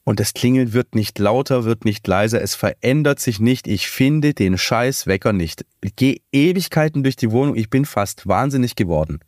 [0.07, 3.67] und das Klingeln wird nicht lauter, wird nicht leiser, es verändert sich nicht.
[3.67, 5.65] Ich finde den scheiß Wecker nicht.
[5.81, 9.19] Ich gehe Ewigkeiten durch die Wohnung, ich bin fast wahnsinnig geworden.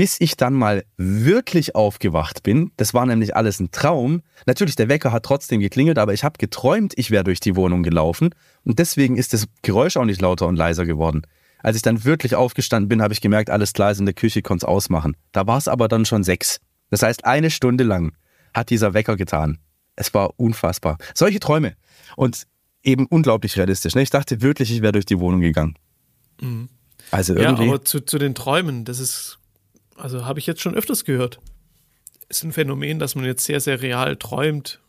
[0.00, 4.22] Bis ich dann mal wirklich aufgewacht bin, das war nämlich alles ein Traum.
[4.46, 7.82] Natürlich, der Wecker hat trotzdem geklingelt, aber ich habe geträumt, ich wäre durch die Wohnung
[7.82, 8.30] gelaufen
[8.64, 11.26] und deswegen ist das Geräusch auch nicht lauter und leiser geworden.
[11.58, 14.40] Als ich dann wirklich aufgestanden bin, habe ich gemerkt, alles klar ist in der Küche,
[14.40, 15.18] konnte es ausmachen.
[15.32, 16.60] Da war es aber dann schon sechs.
[16.88, 18.16] Das heißt, eine Stunde lang
[18.54, 19.58] hat dieser Wecker getan.
[19.96, 20.96] Es war unfassbar.
[21.14, 21.74] Solche Träume.
[22.16, 22.46] Und
[22.82, 23.94] eben unglaublich realistisch.
[23.94, 24.00] Ne?
[24.00, 25.74] Ich dachte wirklich, ich wäre durch die Wohnung gegangen.
[26.40, 26.70] Mhm.
[27.10, 27.64] Also irgendwie.
[27.64, 29.39] Ja, aber zu, zu den Träumen, das ist,
[30.00, 31.40] also habe ich jetzt schon öfters gehört.
[32.28, 34.80] Ist ein Phänomen, dass man jetzt sehr, sehr real träumt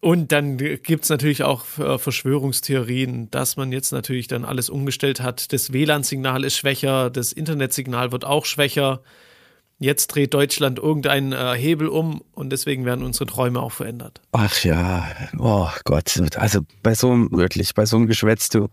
[0.00, 5.20] und dann gibt es natürlich auch äh, Verschwörungstheorien, dass man jetzt natürlich dann alles umgestellt
[5.20, 5.52] hat.
[5.52, 9.00] Das WLAN-Signal ist schwächer, das Internetsignal wird auch schwächer.
[9.80, 14.20] Jetzt dreht Deutschland irgendeinen äh, Hebel um und deswegen werden unsere Träume auch verändert.
[14.32, 16.20] Ach ja, oh Gott.
[16.36, 18.68] Also bei so einem, wirklich, bei so einem Geschwätz, du.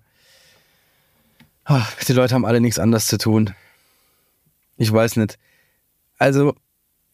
[1.64, 3.52] Ach, die Leute haben alle nichts anderes zu tun.
[4.78, 5.38] Ich weiß nicht.
[6.18, 6.56] Also,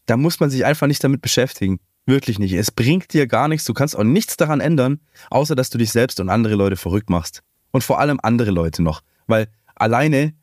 [0.05, 1.80] da muss man sich einfach nicht damit beschäftigen.
[2.05, 2.53] Wirklich nicht.
[2.53, 3.66] Es bringt dir gar nichts.
[3.66, 4.99] Du kannst auch nichts daran ändern,
[5.30, 7.41] außer dass du dich selbst und andere Leute verrückt machst.
[7.72, 9.01] Und vor allem andere Leute noch.
[9.28, 10.34] Weil alleine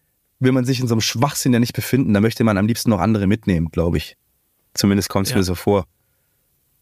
[0.41, 2.15] will man sich in so einem Schwachsinn ja nicht befinden.
[2.15, 4.17] Da möchte man am liebsten noch andere mitnehmen, glaube ich.
[4.75, 5.39] Zumindest kommt es ja.
[5.39, 5.87] mir so vor.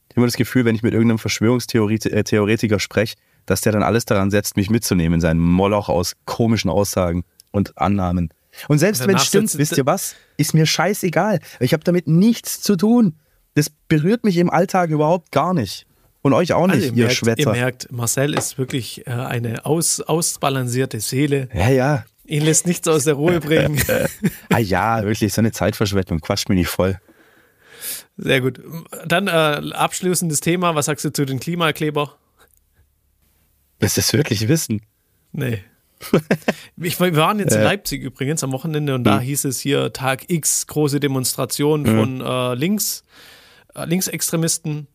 [0.08, 3.16] Ich habe immer das Gefühl, wenn ich mit irgendeinem Verschwörungstheoretiker spreche,
[3.46, 7.78] dass der dann alles daran setzt, mich mitzunehmen in seinen Moloch aus komischen Aussagen und
[7.78, 8.30] Annahmen.
[8.68, 10.16] Und selbst wenn es stimmt, wisst ihr was?
[10.36, 11.40] Ist mir scheißegal.
[11.60, 13.14] Ich habe damit nichts zu tun.
[13.54, 15.86] Das berührt mich im Alltag überhaupt gar nicht.
[16.22, 17.40] Und euch auch nicht, also ihr, ihr merkt, Schwätzer.
[17.40, 21.48] Ihr merkt, Marcel ist wirklich äh, eine aus, ausbalancierte Seele.
[21.54, 22.04] Ja, ja.
[22.24, 23.80] Ihn lässt nichts aus der Ruhe bringen.
[24.50, 26.20] ah ja, wirklich, so eine Zeitverschwendung.
[26.20, 26.98] Quatsch mir nicht voll.
[28.16, 28.60] Sehr gut.
[29.06, 30.74] Dann äh, abschließendes Thema.
[30.74, 32.16] Was sagst du zu den Klimakleber?
[33.78, 34.82] Willst du das wirklich wissen?
[35.32, 35.62] Nee.
[36.76, 39.24] Ich, wir waren jetzt in Leipzig übrigens am Wochenende und da hm.
[39.24, 41.98] hieß es hier Tag X, große Demonstration hm.
[41.98, 43.02] von äh, links,
[43.74, 44.86] äh, Linksextremisten.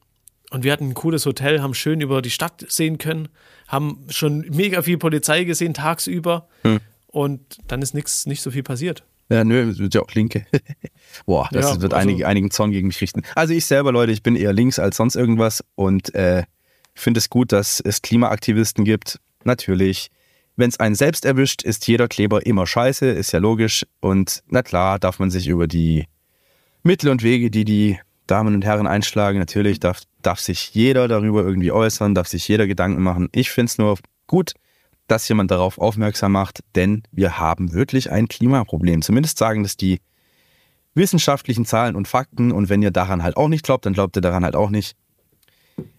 [0.52, 3.30] Und wir hatten ein cooles Hotel, haben schön über die Stadt sehen können,
[3.68, 6.48] haben schon mega viel Polizei gesehen tagsüber.
[6.64, 6.80] Hm.
[7.08, 9.04] Und dann ist nichts, nicht so viel passiert.
[9.30, 10.46] Ja, nö, das wird ja auch Linke.
[11.26, 13.22] Boah, das ja, wird also, einige, einigen Zorn gegen mich richten.
[13.34, 16.44] Also ich selber, Leute, ich bin eher links als sonst irgendwas und äh,
[16.94, 19.20] finde es gut, dass es Klimaaktivisten gibt.
[19.46, 20.12] Natürlich.
[20.56, 23.86] Wenn es einen selbst erwischt, ist jeder Kleber immer scheiße, ist ja logisch.
[24.00, 26.06] Und na klar, darf man sich über die
[26.84, 31.44] Mittel und Wege, die die Damen und Herren einschlagen, natürlich darf, darf sich jeder darüber
[31.44, 33.30] irgendwie äußern, darf sich jeder Gedanken machen.
[33.34, 33.98] Ich finde es nur
[34.28, 34.54] gut,
[35.08, 39.02] dass jemand darauf aufmerksam macht, denn wir haben wirklich ein Klimaproblem.
[39.02, 40.00] Zumindest sagen das die
[40.94, 42.52] wissenschaftlichen Zahlen und Fakten.
[42.52, 44.96] Und wenn ihr daran halt auch nicht glaubt, dann glaubt ihr daran halt auch nicht.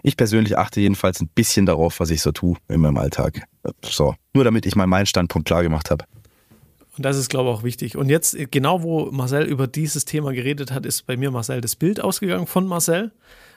[0.03, 3.43] Ich persönlich achte jedenfalls ein bisschen darauf, was ich so tue in meinem Alltag.
[3.83, 6.05] So, nur damit ich mal meinen Standpunkt klar gemacht habe.
[6.97, 7.97] Und das ist, glaube ich, auch wichtig.
[7.97, 11.74] Und jetzt, genau wo Marcel über dieses Thema geredet hat, ist bei mir Marcel das
[11.74, 13.12] Bild ausgegangen von Marcel,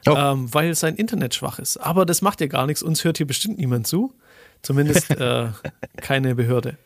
[0.07, 0.15] oh.
[0.15, 1.77] ähm, weil sein Internet schwach ist.
[1.77, 2.81] Aber das macht ja gar nichts.
[2.81, 4.13] Uns hört hier bestimmt niemand zu.
[4.61, 5.49] Zumindest äh,
[5.97, 6.77] keine Behörde.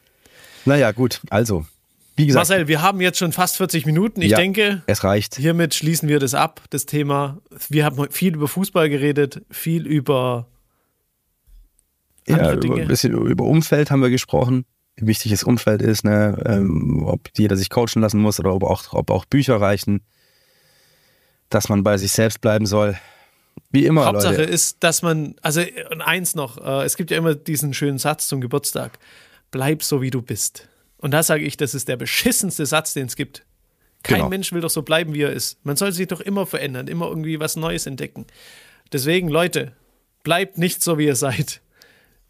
[0.65, 1.21] Naja, gut.
[1.29, 1.65] Also,
[2.19, 4.21] Wie gesagt, Marcel, wir haben jetzt schon fast 40 Minuten.
[4.21, 5.35] Ich ja, denke, es reicht.
[5.35, 7.39] Hiermit schließen wir das ab, das Thema.
[7.69, 10.47] Wir haben viel über Fußball geredet, viel über
[12.27, 14.65] ja, über, ein bisschen über Umfeld haben wir gesprochen.
[14.97, 16.37] Wie wichtig das Umfeld ist, ne?
[16.45, 20.01] Ähm, ob jeder sich coachen lassen muss oder ob auch, ob auch Bücher reichen.
[21.49, 22.97] Dass man bei sich selbst bleiben soll.
[23.71, 24.05] Wie immer.
[24.05, 24.51] Hauptsache Leute.
[24.51, 25.61] ist, dass man, also
[25.99, 28.99] eins noch, äh, es gibt ja immer diesen schönen Satz zum Geburtstag.
[29.51, 30.67] Bleib so, wie du bist.
[30.99, 33.45] Und da sage ich, das ist der beschissenste Satz, den es gibt.
[34.03, 34.29] Kein genau.
[34.29, 35.63] Mensch will doch so bleiben, wie er ist.
[35.65, 38.25] Man soll sich doch immer verändern, immer irgendwie was Neues entdecken.
[38.91, 39.73] Deswegen, Leute,
[40.23, 41.61] bleibt nicht so, wie ihr seid.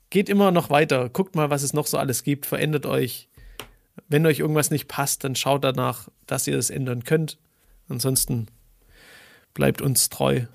[0.10, 1.10] Geht immer noch weiter.
[1.10, 2.46] Guckt mal, was es noch so alles gibt.
[2.46, 3.28] Verändert euch.
[4.08, 7.38] Wenn euch irgendwas nicht passt, dann schaut danach, dass ihr das ändern könnt.
[7.88, 8.48] Ansonsten
[9.54, 10.46] bleibt uns treu.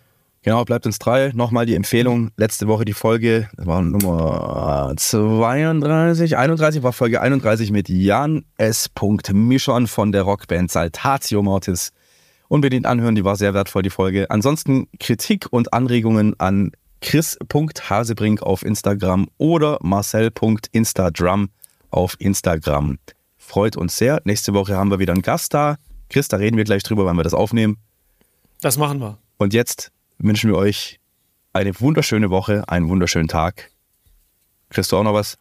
[0.45, 1.31] Genau, bleibt uns treu.
[1.33, 2.31] Nochmal die Empfehlung.
[2.37, 8.91] Letzte Woche die Folge, das war Nummer 32, 31, war Folge 31 mit Jan S.
[9.33, 11.93] Mischon von der Rockband Saltatio Mortis.
[12.49, 14.31] Unbedingt anhören, die war sehr wertvoll, die Folge.
[14.31, 21.49] Ansonsten Kritik und Anregungen an chris.hasebrink auf Instagram oder marcel.instadrum
[21.89, 22.99] auf Instagram.
[23.39, 24.21] Freut uns sehr.
[24.25, 25.77] Nächste Woche haben wir wieder einen Gast da.
[26.11, 27.79] Chris, da reden wir gleich drüber, wann wir das aufnehmen.
[28.61, 29.17] Das machen wir.
[29.39, 31.01] Und jetzt wünschen wir euch
[31.53, 33.71] eine wunderschöne Woche, einen wunderschönen Tag.
[34.71, 35.39] Kriegst du auch noch was?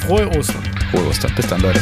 [0.00, 0.62] Frohe Ostern.
[0.90, 1.32] Frohe Ostern.
[1.34, 1.80] Bis dann, Leute.